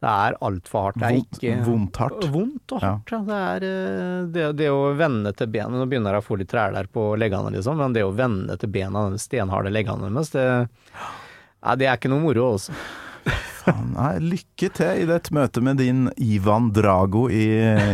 [0.00, 1.00] Det er altfor hardt.
[1.00, 2.22] Det er ikke vondt hardt.
[2.32, 3.18] Vondt og hardt, ja.
[3.26, 6.48] Det er eh, det, det å vende til bena Nå begynner jeg å få litt
[6.52, 10.46] træler på leggene, liksom, men det å vende til bena, den stenharde leggene deres, det,
[11.60, 12.76] ja, det er ikke noe moro, altså.
[13.92, 17.44] Nei, lykke til i dette møtet med din Ivan Drago i,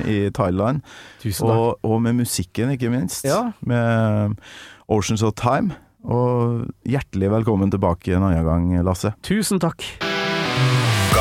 [0.07, 0.87] i Thailand.
[1.43, 3.27] Og, og med musikken, ikke minst.
[3.27, 3.49] Ja.
[3.67, 4.39] Med
[4.87, 5.75] Oceans of Time.
[6.07, 9.17] Og hjertelig velkommen tilbake en annen gang, Lasse.
[9.27, 9.83] Tusen takk.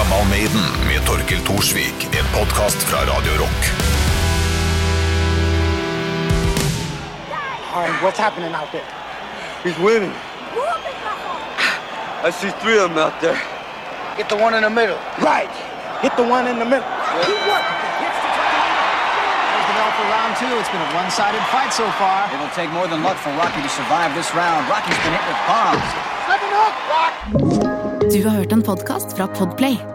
[0.05, 2.07] Gammal Maiden med Torkel Thorsvik.
[2.19, 3.61] En podkast fra Radio Rock.
[7.73, 8.85] All right, what's happening out there?
[9.63, 10.13] He's winning.
[12.23, 13.39] I see three of them out there.
[14.17, 14.97] Get the one in the middle.
[15.17, 15.49] Right.
[16.01, 16.89] Hit the one in the middle.
[17.15, 17.27] There's
[19.69, 20.53] the bell for round two.
[20.59, 22.29] It's been a one-sided fight so far.
[22.33, 24.69] It'll take more than luck for Rocky to survive this round.
[24.69, 25.89] Rocky's been hit with bombs.
[28.13, 29.94] Du har hørt en podkast fra Podplay.